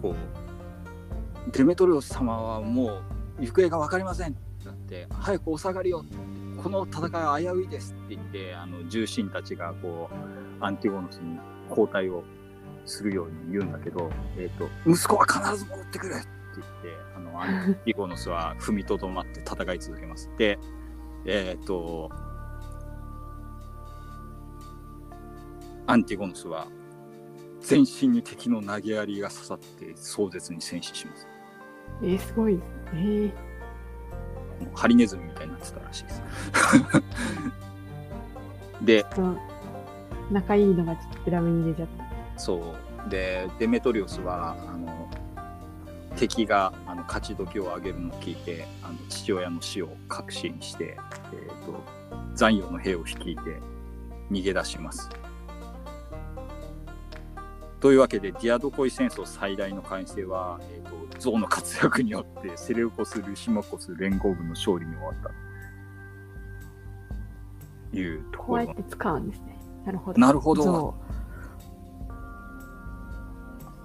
[0.00, 3.00] こうデメトリオス様はも
[3.38, 6.04] う行方が分かりませんってなって早くお下がりを
[6.62, 12.24] この戦いは危ういですって言ってあの重臣たちがこうアンティゴノスに交代を
[12.86, 20.30] するように言うんだけど、えー、と息子は必ず戻ってくるって言ってあのアンティゴノスは踏みとどまって戦い続けます。
[20.38, 20.58] で
[21.26, 22.10] えっ、と
[25.86, 26.66] アンティゴノスは
[27.60, 31.26] 全身に敵の投げやりが刺さって壮絶に戦死します。
[32.02, 32.60] えー、すごい。
[32.92, 33.32] えー、
[34.74, 36.22] ハリネズミみたいになってたらしいです。
[38.82, 39.06] で、
[40.30, 41.88] 仲いいのがちょっと裏目に出ちゃっ
[42.34, 42.38] た。
[42.38, 42.74] そ
[43.06, 43.10] う。
[43.10, 45.08] で、デメトリオスは、あの、
[46.16, 50.96] 敵があの勝ち時を上げるのを聞いて、あの父親の死を確信して、
[51.32, 51.82] えー、と
[52.34, 53.40] 残余の兵を率いて
[54.30, 55.08] 逃げ出します。
[57.84, 65.28] というわけで、ディアドコイ戦争最大の完成は、えー、とゾウの活躍によってセレウコス・ルシマコス連合軍の勝利に終わった
[67.90, 69.58] というところこうやって使うんですね。
[69.84, 70.18] なるほど。
[70.18, 70.94] なるほど象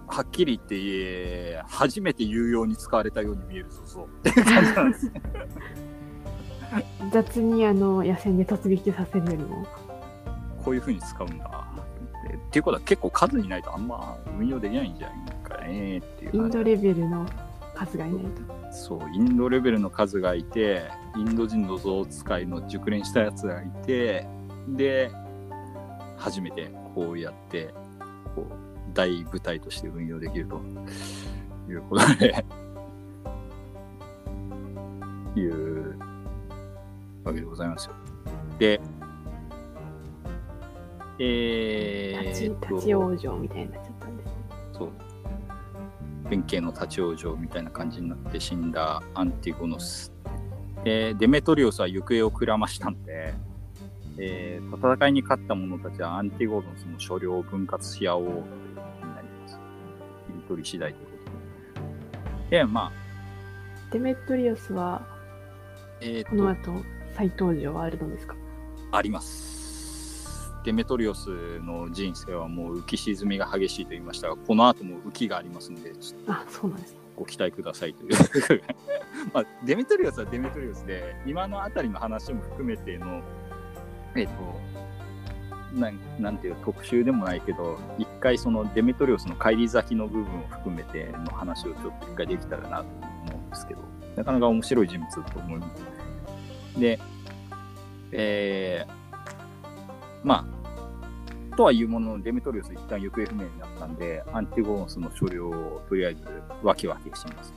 [0.07, 5.21] はっきり言って言え、初めて有用に使われたように見えるぞ、そうっていう感じなんですね。
[7.11, 9.67] 雑にあの野戦で突撃させるよりも。
[10.63, 11.68] こういう風に使うんだ
[12.29, 12.49] って。
[12.49, 17.25] っていうことは結構数いないとあんま運用できないんじゃないかねっていうインドレベルの
[17.75, 18.71] 数がいないと。
[18.71, 20.83] そう、インドレベルの数がいて、
[21.15, 24.27] インド人の象使いの熟練したやつがいて、
[24.67, 25.11] で、
[26.17, 27.73] 初めてこうやって、
[28.35, 28.53] こう、
[28.93, 30.61] 大部隊として運用できると
[31.69, 32.45] いうことで、
[35.35, 35.97] いう
[37.23, 37.93] わけでございますよ。
[38.57, 38.81] で、
[41.19, 44.33] え立ちーっと、立ち往生みたいになっちゃったんですね。
[44.73, 44.89] そう。
[46.29, 50.13] 弁慶の立ち往生みたいな感じになって死んだアンティゴノス。
[50.83, 53.33] で、デメトリオスは行方をくらましたんで、
[54.17, 58.43] えー戦いに勝った者たちはアンティゴノスの所領を分割し合おうというこ
[59.01, 59.55] とになります。
[60.27, 61.11] 切り取り次第というこ
[62.45, 62.57] とで。
[62.57, 62.91] で、まあ、
[63.91, 65.01] デメトリオスは
[66.01, 66.83] えーっこのと、後
[67.15, 68.35] 再登場はあるのですか？
[68.91, 69.58] あります。
[70.63, 76.99] デメトリオスの人生はもう浮き沈みが激しいと言いましたが、この後も浮きがありますので、ちょっとあ、そうなんですね。
[77.15, 78.63] ご期待くださいという。
[79.33, 83.21] まあ、デメトリオスはデメトリオスで、今のあたりの話も含めての、
[84.15, 84.33] えっ、と、
[85.79, 92.85] なんなんていう特集でもないけど、一回そのデメトリオスの返り咲きの部分を含めての話をちょっと一回できたらなと
[93.27, 93.81] 思うんですけど、
[94.15, 96.79] なかなか面白い人物だと思います。
[96.79, 96.99] で、
[98.11, 98.98] えー
[100.23, 100.47] ま
[101.51, 106.21] あ、とはいうものの、デメトリオス一旦行方不明になったんで、アンティゴノスの所領をとりあえず
[106.63, 107.53] 分け分けします。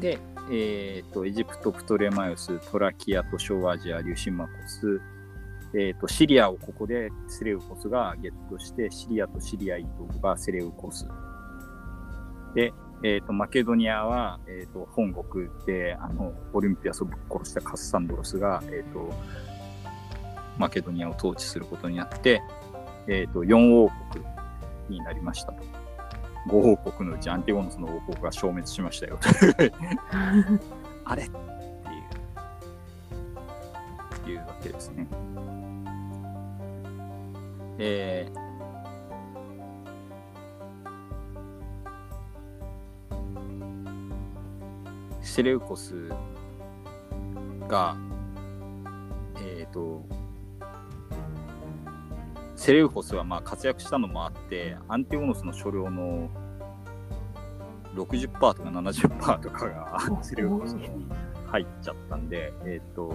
[0.00, 0.18] で、
[0.50, 5.00] えっ、と、エジプト、プトレマイオス、トラキアと小アジア、リュシマコス、
[5.74, 11.08] えっ、と、シリアをここでセレウコスがゲットして、シリアとシリアイトがセレウコス。
[12.54, 19.10] で、えっ、と、マケドニアは、えっ、と、本国で、あの、オリンピアスをぶっ殺したカッサンドロスが、えっ、と、
[20.58, 22.42] マケドニアを統治することになって、
[23.06, 24.24] えっ、と、4王国
[24.88, 25.62] になりましたと。
[26.48, 29.18] 5王国のうちアンティゴノスの王国が消滅しましたよ。
[31.04, 31.24] あれ？
[31.24, 31.36] って
[34.30, 35.06] いう、いうわけですね。
[37.78, 38.44] えー
[45.34, 46.10] セレウコス
[47.66, 47.96] が、
[49.40, 50.04] えっ、と、
[52.56, 56.30] セレウコスはまあ活躍したのもあって、アンティゴノスの所領の
[57.94, 60.88] 60%とか70%とかがセレウコスに
[61.46, 63.14] 入っちゃったんで、えっ、と、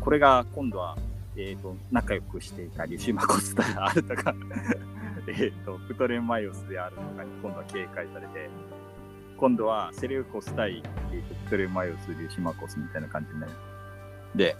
[0.00, 0.96] これが今度は、
[1.36, 4.34] えっ、と、仲良くしていたリュシマコスであるとか、
[5.28, 8.50] えっと、プトレマイオスであるとかに今度は警戒されて、
[9.36, 10.82] 今度はセレウコス対、
[11.12, 13.52] えーとプトレマイオス、リュシマコスみたいな感じになる。
[14.34, 14.56] で、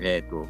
[0.00, 0.46] えっ、と、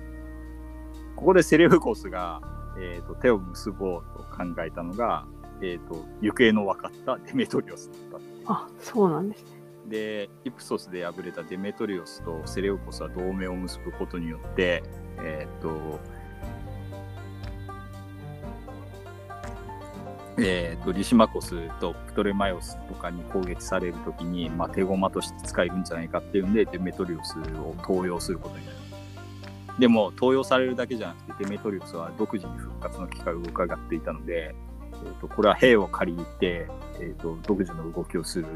[1.16, 2.40] ここでセレウコスが、
[2.78, 5.26] えー、と手を結ぼうと考えたのが、
[5.60, 9.56] えー、と行方の分かったデメトリオスだったあ、そうなんですね。
[9.88, 14.82] で、イプソスで敗れたデメトリオスとセレウコスは同盟を結ぶことによって、
[15.18, 16.00] えっ、と、
[20.38, 28.76] えー、とリシマコスとプトレマイオスとかに攻撃されるときに、まあ、手駒として使えるんじゃないかっていうんでデメトリオスを登用することになる
[29.78, 34.54] でも登用されるだけじゃなくてデメトリオスは独自に復活の機会を伺っていたので、
[34.92, 36.66] えー、とこれは兵を借りて、
[36.98, 38.46] えー、と独自の動きをする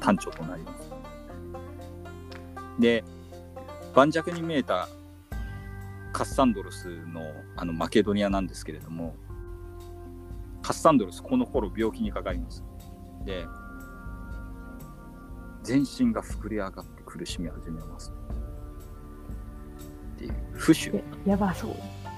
[0.00, 0.90] 単調となります。
[2.78, 3.04] で
[3.94, 4.88] 盤石に見えた
[6.12, 7.22] カッサンドロスの
[7.56, 9.14] あのマケドニアなんですけれども
[10.62, 12.64] カッサンドロスこの頃病気にかかります。
[13.24, 13.46] で
[15.62, 18.12] 全身が膨れ上がって苦しみ始めます。
[20.28, 20.92] っていう浮腫
[21.26, 21.74] ややばそう。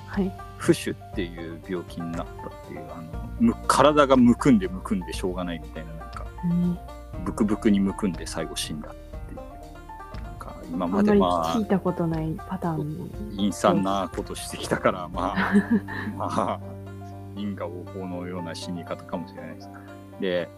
[0.07, 0.33] はい。
[0.59, 6.79] 浮腫っていう病気になったっていうあのむ体がむくんでむくんでしょうがないみたいななんかうん
[7.25, 13.07] ブクブクにむくんで最後死んだっていうなんか今までまあ聞いたことないパターンの。
[13.37, 15.55] 陰惨なことしてきたからまあ
[16.17, 16.61] まあ
[17.37, 19.69] 因果応報のような死に方かもしれないです
[20.21, 20.49] で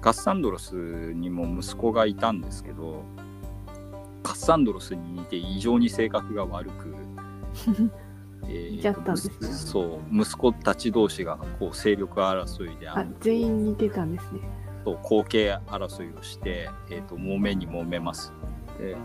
[0.00, 0.76] カッサンドロス
[1.14, 3.02] にも息子がいたんですけど
[4.26, 6.96] カッサンドロスに似て異常に性格が悪く
[8.48, 8.80] え
[9.40, 14.40] そう息子たち同士がこう勢力争いであ全員似てたんですね。
[14.84, 18.32] そう後継争いをして、えー、と揉めに揉めます。
[18.78, 18.96] で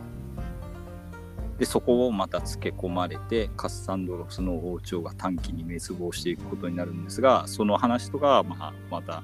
[1.59, 9.21] でそこをまたつけ込まれてカッサンドロスの王朝が短期に滅亡していくことになるんですがその話とかは、まあ、また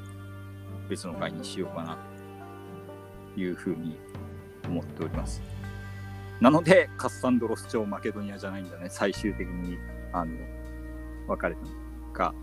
[0.88, 1.98] 別の回にしようかな
[3.34, 3.98] というふうに
[4.68, 5.57] 思っております
[6.42, 8.88] なのでカッサンドロス朝マケドニアじゃないんだね。
[8.90, 9.78] 最終的に
[10.14, 10.32] あの
[11.28, 11.68] 分かれたの
[12.14, 12.34] が。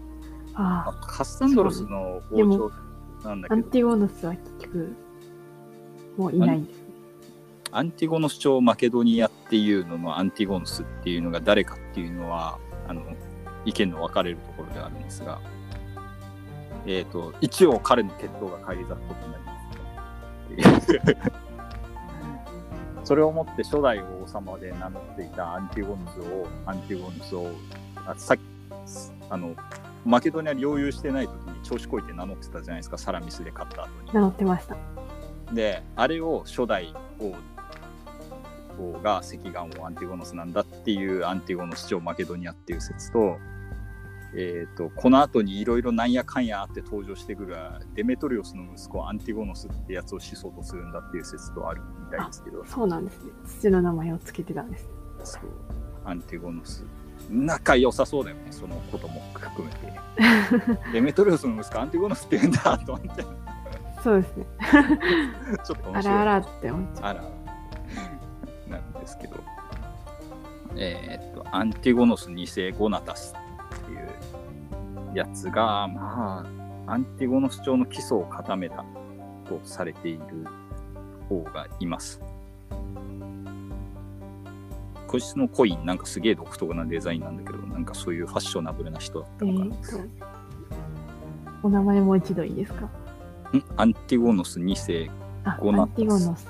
[0.57, 2.71] ああカッサンドロスの王朝
[3.29, 3.61] なんだけど。
[3.61, 4.97] ンティゴノスは結局、
[6.17, 6.85] もういないんですね。
[7.73, 13.03] アンティゴノス朝マケドニアっていうののアンティゴノスっていうのが誰かっていうのはあの
[13.65, 15.41] 意見の分かれるところではあるんですが、
[16.87, 19.39] えっ、と一応彼の血統が返り咲くことにな
[20.57, 21.01] ります、ね。
[23.05, 27.51] それをもって初代王様で名乗っていたアンティゴノスをアンティゴノスを
[28.07, 28.41] あさっき
[29.31, 29.55] あの
[30.05, 34.13] マケドニア領有してない時に調子こいて名乗ってたじゃないですかサラミスで勝った後に。
[34.13, 34.77] 名乗ってました。
[35.53, 37.35] であれを初代王
[38.79, 43.39] 王が赤岩王アンティゴノスなんだっていうアンティゴノス朝マケドニアっていう説と,、
[44.35, 47.57] えー、とこの後にいろいろなんやかんやあって登場してくる
[47.95, 52.65] デメトリオスの息子アンティゴノスってやつを始祖とするんだっていう説とあるみたいですけど。
[52.65, 53.33] そうなんですね。
[53.47, 54.89] 父の名前をつけてたんです。
[55.25, 55.43] そう。
[56.05, 56.85] アンティゴノス。
[57.31, 58.47] 仲良さそうだよね。
[58.51, 60.81] そのことも含めて。
[60.93, 63.25] デメトリオスの息子アンティゴノスって言うんだと思って。
[64.03, 64.47] そうですね。
[65.65, 66.15] ちょっと面白い。
[66.15, 67.25] あらあらって思っちゃあら、
[68.69, 69.37] なんですけど、
[70.77, 73.35] えーっと、アンティゴノス2世ゴナタス
[73.77, 76.45] っていうやつが、ま
[76.87, 78.85] あ、アンティゴノス朝の基礎を固めた
[79.49, 80.23] とされている
[81.29, 82.21] 方がいます。
[85.07, 89.77] こいつのコイン、なんかすげえ独特なデザインなんだけど、なんかそういうファッショナブルな人だったのかな。
[89.77, 90.09] ー、と、
[91.63, 92.87] お名前もう一度いいですか？
[92.87, 92.91] ん？
[93.77, 95.11] アンティゴノス2世
[95.45, 96.49] あ、ゴナタスアンティゴノス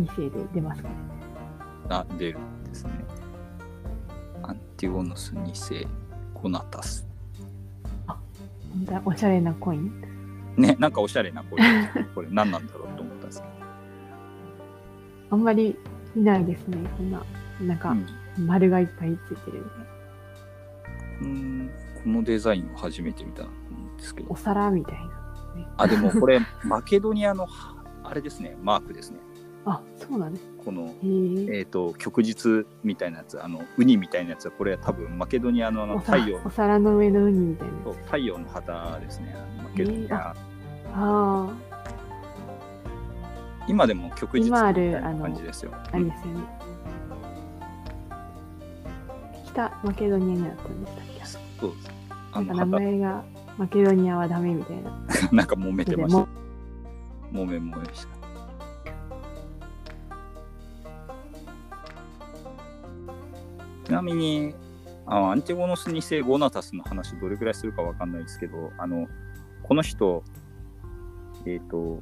[0.00, 0.88] 2世で出ますか？
[0.88, 0.94] ね。
[1.88, 2.90] が出るんですね。
[4.42, 5.86] アンティゴノス2世
[6.34, 7.06] ゴナタス。
[8.06, 10.00] 本当だおしゃれなコイン。
[10.56, 11.62] ね、なんかおしゃれなこれ、
[12.14, 13.48] これ何なんだろうと思ですけ
[15.30, 15.76] あんまり
[16.14, 16.78] 見ないですね。
[16.96, 17.22] こんな、
[17.60, 17.94] なんか
[18.36, 19.66] ど、、丸がいっぱいついてる。
[21.22, 21.70] うん、うん
[22.02, 23.46] このデザインを初めて見たん
[23.96, 25.10] ですけどお、皿みたいな。
[25.76, 27.46] あ、でもこれ、 マケドニアの、
[28.04, 29.18] あれですね、マークですね。
[29.64, 30.46] あ、そうなんです。
[30.64, 30.90] この、へ
[31.54, 31.58] え。
[31.58, 37.94] えっ、と、旭日みたいなやつ、あの、ウニみたいなやつは、これは多分マケドニアのあのお太陽皿お皿の上のウニみたいなそう。
[38.04, 39.34] 太陽の旗ですね。
[39.62, 40.34] マケドニア。
[40.94, 41.52] あ
[43.68, 45.72] 今でも旭日みたいな感じですよ。
[45.74, 46.40] あ、あれですよね。
[49.46, 51.60] 北マケドニアにあったんでしたっけ？
[51.60, 51.72] そう。
[52.32, 53.24] あのなんか名前が
[53.58, 54.90] マケドニアはダメみたいな。
[55.08, 56.28] 旗 なんか揉めてましたで。
[57.32, 58.18] 揉め揉めした。
[63.84, 64.54] ちなみに、
[65.06, 69.08] あアンティゴノス2世ゴナタスの話どれぐらいするかわかんないですけど、あの、
[69.62, 70.22] この人、
[71.46, 72.00] えっ、と、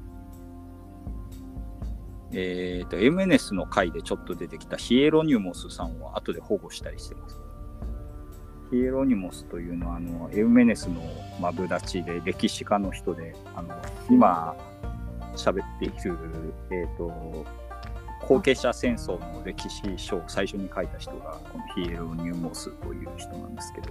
[2.33, 7.41] えっ、と、エムネスの回でちょっと出てきたヒエロニュモスさんを後で保護したりしてます。
[8.71, 11.01] ヒエロニモスというのは、あの、エウメネスの
[11.41, 13.75] マブダチで歴史家の人で、あの、
[14.11, 14.57] 今、
[15.37, 16.17] 喋っている、
[16.71, 17.47] えっ、と、
[18.27, 23.89] 後継者戦争の歴史書を最初に書いた人がこのヒエロニウモスという人なんですけど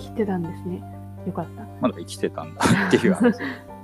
[0.00, 0.82] 知ってたんですね。
[1.26, 1.62] よかった。
[1.80, 3.44] まだ生きてたんだっていう話こ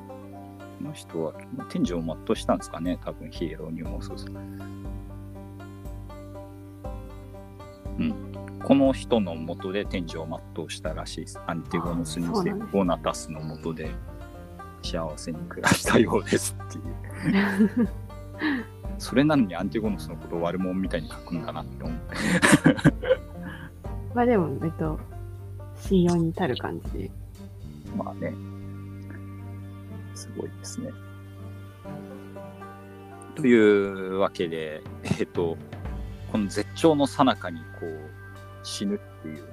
[0.81, 1.35] の人は
[1.69, 4.11] 天寿を全うしたんですかね多分ヒエロニウモス
[7.99, 8.15] うん。
[8.63, 11.41] この人のもとで天寿を全うしたらしいです。
[11.47, 13.91] アンティゴノス2世あそうなんですゴナタスのもとで
[14.83, 16.81] 幸せに暮らしたようですってい
[17.83, 17.89] う。
[18.99, 22.17] それなのにアンティゴノスのことを悪者みたいに書くんだなって思って。
[24.15, 24.99] まあでも、えっと、
[25.77, 26.99] 信用に至る感じ。
[26.99, 27.11] で。
[27.97, 28.35] まあね、
[30.19, 30.91] すごいですね。
[33.37, 34.83] というわけで、
[35.21, 35.57] えっ、と、
[36.33, 38.11] この絶頂の最中にこう
[38.65, 39.45] 死ぬっていう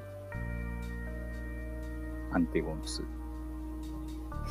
[2.32, 3.04] アンティゴノス、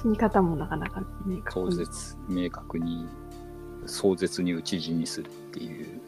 [0.01, 3.09] 死に方もなかなかね、かっこいい壮絶、明確に
[3.87, 6.01] 壮絶に討ち死にするっていう。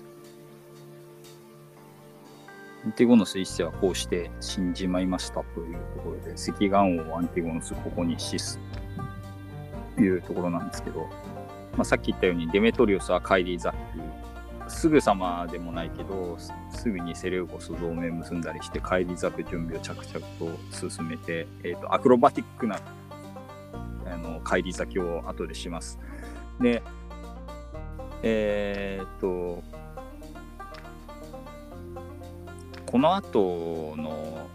[2.85, 8.61] アンティゴノス一世はこうして死んじまいましたというところで、赤岩王アンティゴノスここに死す
[10.03, 11.09] いうところなんですけど、
[11.73, 13.73] まあ、さっき言ったようにデメトリオスはカイリー・ザッ
[14.65, 16.37] ク、すぐさまでもないけど、
[16.71, 22.81] すぐにセレウコス同盟結んだりして、カイリー・ザク準備を着々と進めて、えーと、アクロバティックな
[24.07, 25.99] あの帰り咲きを後でします。
[26.61, 26.83] で、
[28.23, 29.63] えーっと、
[32.87, 34.49] この後の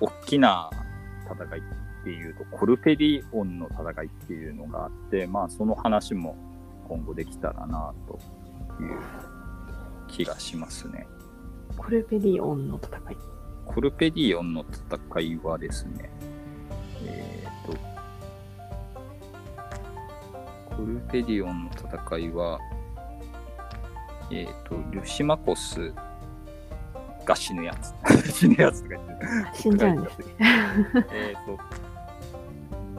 [0.00, 0.70] 大きな
[1.30, 1.62] 戦い
[2.04, 6.36] っていうと、コルペディオンの戦いっていうのがあって、まあその話も
[6.86, 8.20] 今後できたらなと
[8.82, 9.00] いう
[10.06, 11.06] 気がしますね。
[11.78, 13.16] コルペディオンの戦い。
[13.64, 16.10] コルペディオンの戦いはですね、
[17.06, 17.72] えっ、
[20.68, 22.60] と、コルペディオンの戦いは、
[24.30, 25.90] えっ、と、ルシマコス
[27.24, 27.94] が死ぬやつ。
[28.30, 29.28] 死ぬやつとか言ってる。
[29.54, 30.24] 死んじゃうんですね。
[31.10, 31.58] えっと、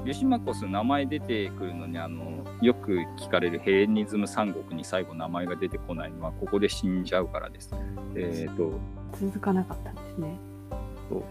[0.06, 7.72] リュシマコス名前出てくるのにあのよく聞かれるヘレニズム三国に最後名前が出てこないのはここで死んじゃうからです。
[8.15, 8.80] えっ、と
[9.19, 10.38] 続かなかったんですね。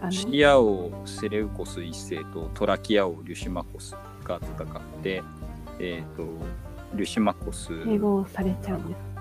[0.09, 3.95] シリア王セレウコス一世とトラキア王リュシマコス
[4.25, 5.23] が戦って、
[5.79, 6.23] えっ、と
[6.95, 9.15] リュシマコス併合されちゃうんです。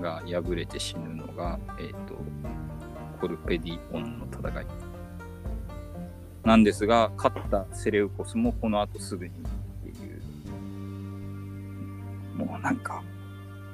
[0.00, 2.14] が敗れて死ぬのが、えっ、と、
[3.20, 4.66] コルペディオンの戦い。
[6.48, 10.22] なんですが、勝ったセレウコスもこの後すぐにっていう、
[12.38, 13.02] もうなんか、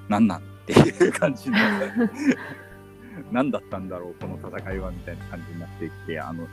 [0.09, 1.87] なんなんっていう感じになった。
[3.31, 6.49] 何だったんだろう、この戦いはみたいな感じになってきて、あの、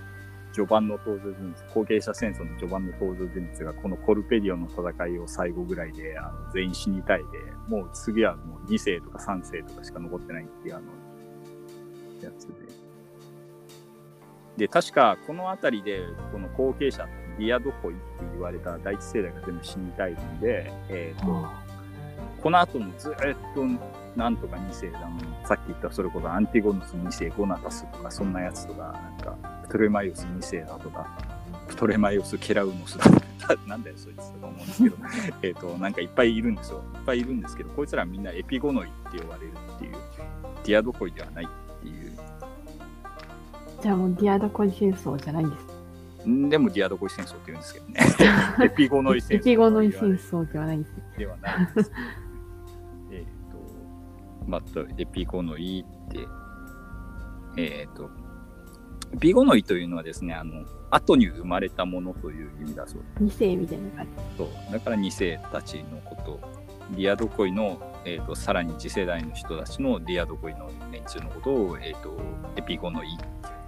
[0.53, 7.25] 序盤の登場人物、後継者戦争の序盤の登場人物が、このコルペディオの戦いを最後ぐらいで、あの全員死にたいで、
[7.67, 10.85] もう次はもう2世とか3世とかしか残ってないっていう、あの、
[12.21, 12.80] やつで。
[14.61, 16.01] で、確かこの辺りで、
[16.31, 17.07] この後継者、
[17.39, 21.63] ディアドコイって言われた第一世代が全部死にたいんで、えっ、と、あ
[22.43, 23.13] この後もずっ
[23.55, 23.65] と
[24.15, 31.07] なんとか2世だのさっき言ったそれこそアンティゴノス2世ゴナタスとかそんなやつとかなんかプトレマイオス2世だとか
[31.67, 34.95] プトレマイオスケラウノスだとか なんだよそいつとか思うんですけど
[35.41, 36.83] えっとなんかいっぱいいるんですよ。
[36.93, 39.95] いっぱいいるんですけどこいつらみんなエピゴノイって呼ばれるっていう
[40.63, 41.47] ディアドコイではないっ
[43.81, 46.29] じゃあもうディアドコイ戦争じゃないんです。
[46.29, 47.99] んでもディアドコイ戦争って言うんですけどね
[48.65, 51.03] エピゴノイ戦争エピゴノイ戦争ではないんですね。
[51.17, 51.91] ではないです。
[53.11, 56.27] えっと、また、エピゴノイって、
[57.57, 58.09] えっ、と、
[59.13, 64.11] エピゴノイというのはですね、あの、後に生まれたものという意味だそう2世みたいな感じ。
[64.37, 66.39] そうだから2世たちのこと、
[66.91, 72.17] ディアドコイの、えー、とさらに次世代の人たちのディアドコイの連中のことを、えー、と
[72.57, 73.60] エピゴノイっていう。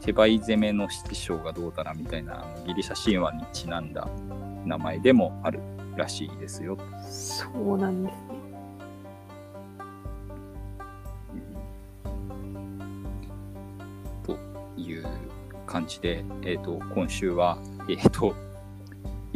[0.00, 4.08] 手バイ攻めの師匠がどうだらみたいなギリシャ神話にちなんだ
[4.64, 5.60] 名前でもある
[5.96, 6.78] らしいですよ。
[7.02, 8.38] そうなんですね。
[14.24, 14.38] と
[14.80, 15.06] いう
[15.66, 17.58] 感じで、えー、と今週は、
[17.88, 18.34] えー、と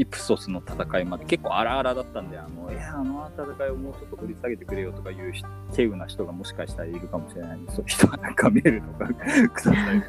[0.02, 5.32] イプソスの戦いまで結構荒々だったんであのいやあの戦いをもうちょっと掘り下げてくれよとかいう
[5.70, 9.06] 稀有な人がもしかしたらいるかもしれないんでそういう人はなんかメールとか
[9.48, 10.02] ください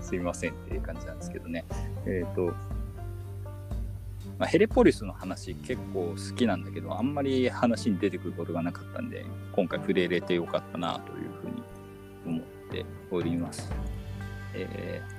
[0.00, 1.64] すいませんっていう感じなんですけどね。
[2.06, 2.52] えっ、と
[4.36, 13.70] まあ、ヘレポリスの話結構好きなんだけどあんまり話に出てくることがなかったんで今回触れれてよかったなというふうに思っております。
[14.54, 15.13] えー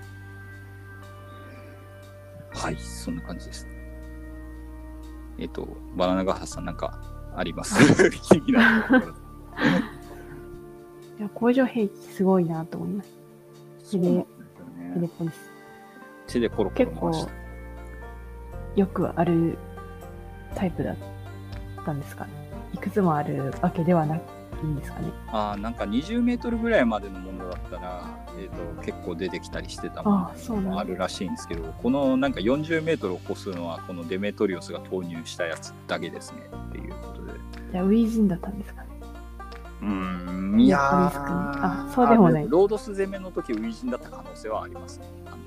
[2.66, 3.68] はい、そんな感じです。
[5.38, 7.00] えっ、と、バナナガハさんなんか
[7.36, 7.76] あります？
[8.10, 9.00] 気になるところ
[11.20, 13.10] いや工場兵器すごいなと思います。
[13.84, 15.10] そうなんですよテレね。
[15.20, 15.52] ポリス。
[16.28, 17.32] 手でコロコロ結構回して。
[18.80, 19.58] よくある
[20.56, 20.96] タイプだっ
[21.86, 22.32] たんですかね。
[22.74, 24.20] いくつもあるわけではな
[24.64, 25.11] いんですかね。
[25.27, 37.34] ああ、なんか20メートルぐらいまでのものだったら、えー、と結構出てきたりしてたものもあるらしいんですけど、このなんか40メートルを超すのは、このデメトリオスが投入したやつだけですねっていうことで。
[37.72, 38.90] じゃあ、ウィージンだったんですかね。
[39.82, 45.06] うーん、いやあそうでもないあロードス攻めの時ウィージンだった可能性はありますね。
[45.27, 45.38] あの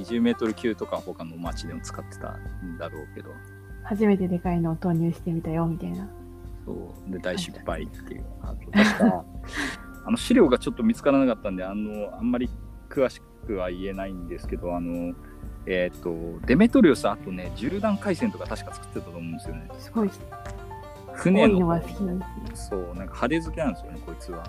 [0.00, 3.30] 20メートル級とか他の街でも使ってたんだろうけど、
[3.82, 6.06] 初めてでかいのを投入してみたよ、みたいな。
[6.68, 8.26] そうで大失敗っていう。
[8.42, 9.24] あと確か
[10.04, 12.50] あの資料がちょっと見つからなかったんで、あのあんまり
[12.90, 15.14] 詳しくは言えないんですけど、あの
[15.66, 16.14] えっ、と
[16.46, 19.68] デメトリオスあとね、ジュルダン回線とか確か作ってたと思うんですよね。
[19.78, 22.50] すごい、多船のいのが好きなんですね。
[22.54, 24.44] そう、なんか派手好きなんですよね、こいつは。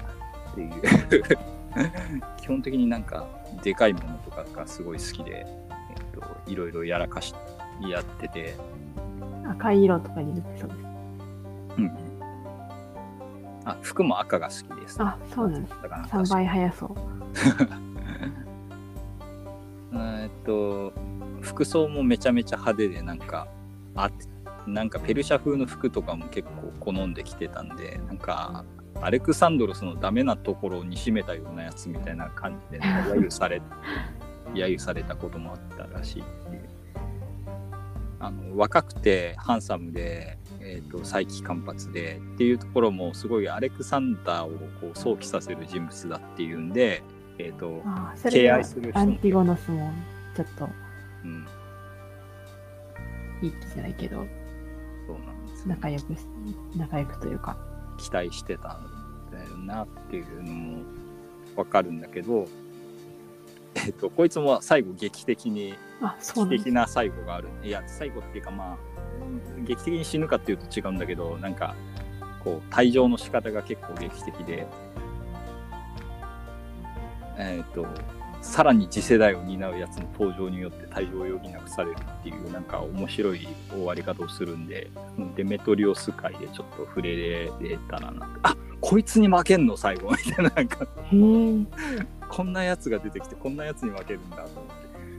[0.52, 0.72] っていう。
[2.42, 3.28] 基本的になんか、
[3.64, 7.34] でかいものとかがすごい好きで、えっと、いろいろやらかし、
[7.82, 8.56] やってて、
[9.50, 10.80] 赤い色とかに塗ってそうです。
[11.78, 12.09] うん。
[13.66, 15.02] あ、服も赤が好きです。
[15.02, 15.82] あ、そうなんです。
[15.82, 16.90] だから3倍速そう。
[19.96, 20.94] えっと、
[21.42, 23.48] 服装もめちゃめちゃ派手で、なんか、
[23.96, 24.10] あ
[24.68, 28.64] なんかペルシャ風の服とかも結構好んできてたんで、なんか、
[29.02, 33.62] アレクサンドロスのダメなところをにしめたようなやつみたいな感じで、揶揄され、
[34.54, 36.70] 揶揄されたこともあったらしいっていう。
[38.22, 40.38] あの若くてハンサムで、
[40.72, 47.02] えー、と再起間髪でっていうところもすごいアレクサンダーをこう想起させる人物だっていうんで、
[47.40, 47.82] えーと
[48.30, 49.00] 敬愛する人。
[49.00, 49.92] もアンティゴノスも
[50.36, 50.70] ちょっと
[51.26, 51.48] うん、
[53.42, 54.24] いい気じゃないけど、そ
[55.14, 55.66] うなんです。
[55.66, 56.20] ね仲良くし、
[56.78, 57.58] 仲良くというか。
[57.98, 60.84] 期待してたんだよなっていうのも
[61.58, 62.48] わかるんだけど、
[63.76, 65.76] えっとこいつも最後劇的に
[66.26, 67.50] 劇的な最後がある。
[67.62, 68.89] いや最後っていうかまあうん
[69.66, 71.76] 劇的に死ぬかっていうと違うんだけどなんか
[72.44, 74.68] こう退場の仕方が結構劇的で。
[77.42, 77.88] えっ、と
[78.42, 87.52] さらに次世代を担うやつの登場によって退場を余儀なくされるっていうなんか面白い終わり方をするんでうんデメトリオス界でちょっと触れれ
[87.90, 88.30] たらな。
[88.44, 90.88] あこいつに負けんの最後みたいななんか。
[92.30, 94.66] こんなやつが出てきてこんなやつに負けるんだと思っ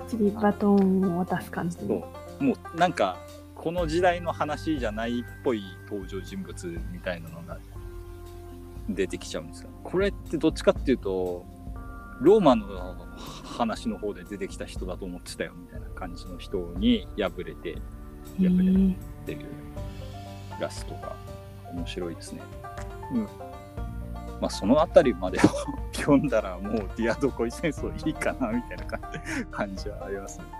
[0.04, 0.08] て。
[0.08, 2.08] 次バトンを渡す感じも
[2.40, 3.16] うなんか
[3.60, 7.58] この時代の話じゃないっぽい登場人物みたいなのが
[8.88, 9.68] 出てきちゃうんですよ。
[9.84, 11.44] これってどっちかっていうと
[12.22, 12.96] ローマの
[13.44, 18.64] 話の方で出てきた人だと思ってたよみたいな感じの人に敗れてへやっぱえ。
[18.64, 19.46] りっていう
[20.58, 21.14] ラストが
[21.74, 22.40] 面白いですね。
[23.12, 23.22] うん。
[24.40, 25.42] まあそのあたりまでを
[25.92, 30.59] 読んだらもうディアドコイ戦争いいかなみたいな感じ感じはありますね。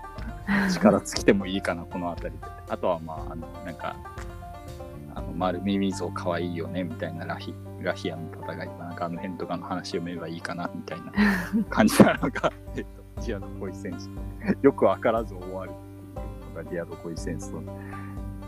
[0.71, 2.39] 力尽きてもいいかなこのあたりで。
[2.69, 3.97] あとはまああのなんか
[5.15, 11.13] あの丸耳象かわいいよねみたいなラフィラフィアの戦いとかなんかあの辺とかの話読めばいいかなみたいな
[11.69, 12.85] 感じなのが、えっ
[13.17, 14.11] と、ディアドコイ戦争。
[14.63, 17.63] よくわからず終わるっていうのがディアドコイ戦争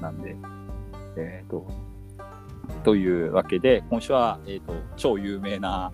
[0.00, 0.36] なんで、
[1.16, 1.66] えっ、と、
[2.84, 5.92] というわけで、今週は、えっ、と、超有名な、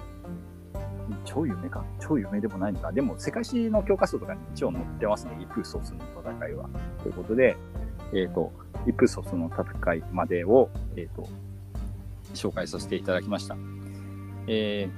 [1.25, 1.85] 超有名か？
[2.01, 2.93] 超有名でもないのか？
[2.93, 5.39] でも、世界史の教科書とかに一応載ってますね。
[5.41, 6.69] イプソスの戦いは。
[7.03, 7.57] ということで、
[8.13, 8.53] えっ、と、
[8.87, 11.29] イプソスの戦いまでを、えっ、と、
[12.35, 13.57] 紹介させていただきました。
[14.47, 14.89] え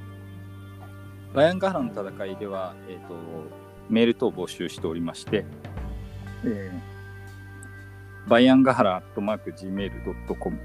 [1.33, 3.15] ー、バヤンガハラの戦いでは、えっ、と、
[3.89, 5.45] メール等を募集しておりまして、
[6.45, 10.59] えー、バイアンガハラアットマーク Gmail.com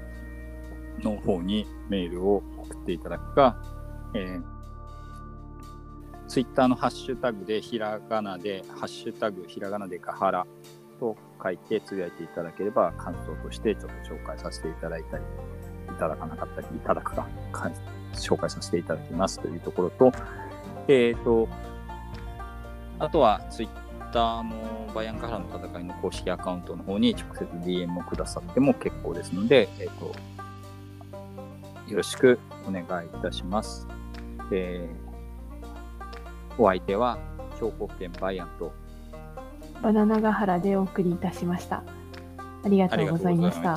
[1.02, 3.56] の方にメールを送っていただくか、
[4.14, 4.42] えー、
[6.28, 10.46] ツイッターのハッシュタグでひらがなで、ハッシュタグひらがなでガハラ
[10.98, 15.24] と書いてつぶやいていただければ感想としてちょっと紹介させていただいたり、
[15.88, 17.28] いただかなかったり、いただくか、
[18.14, 20.12] 紹介させていただきますというところと、
[20.88, 21.48] えっ、と、
[22.98, 30.06] あとはツイッターのバイアンガハラの戦いの公式アカウントの方に直接 DM をくださっても結構ですので、えっ、と、
[31.88, 33.86] よろしくお願いいたします。
[34.50, 35.05] えー
[36.58, 37.18] お相手は、
[37.60, 38.72] 兵庫県バイアンと、
[39.82, 41.82] バナナガハラでお送りいたしました。
[42.64, 43.36] ありがあとうござい。
[43.36, 43.76] ました。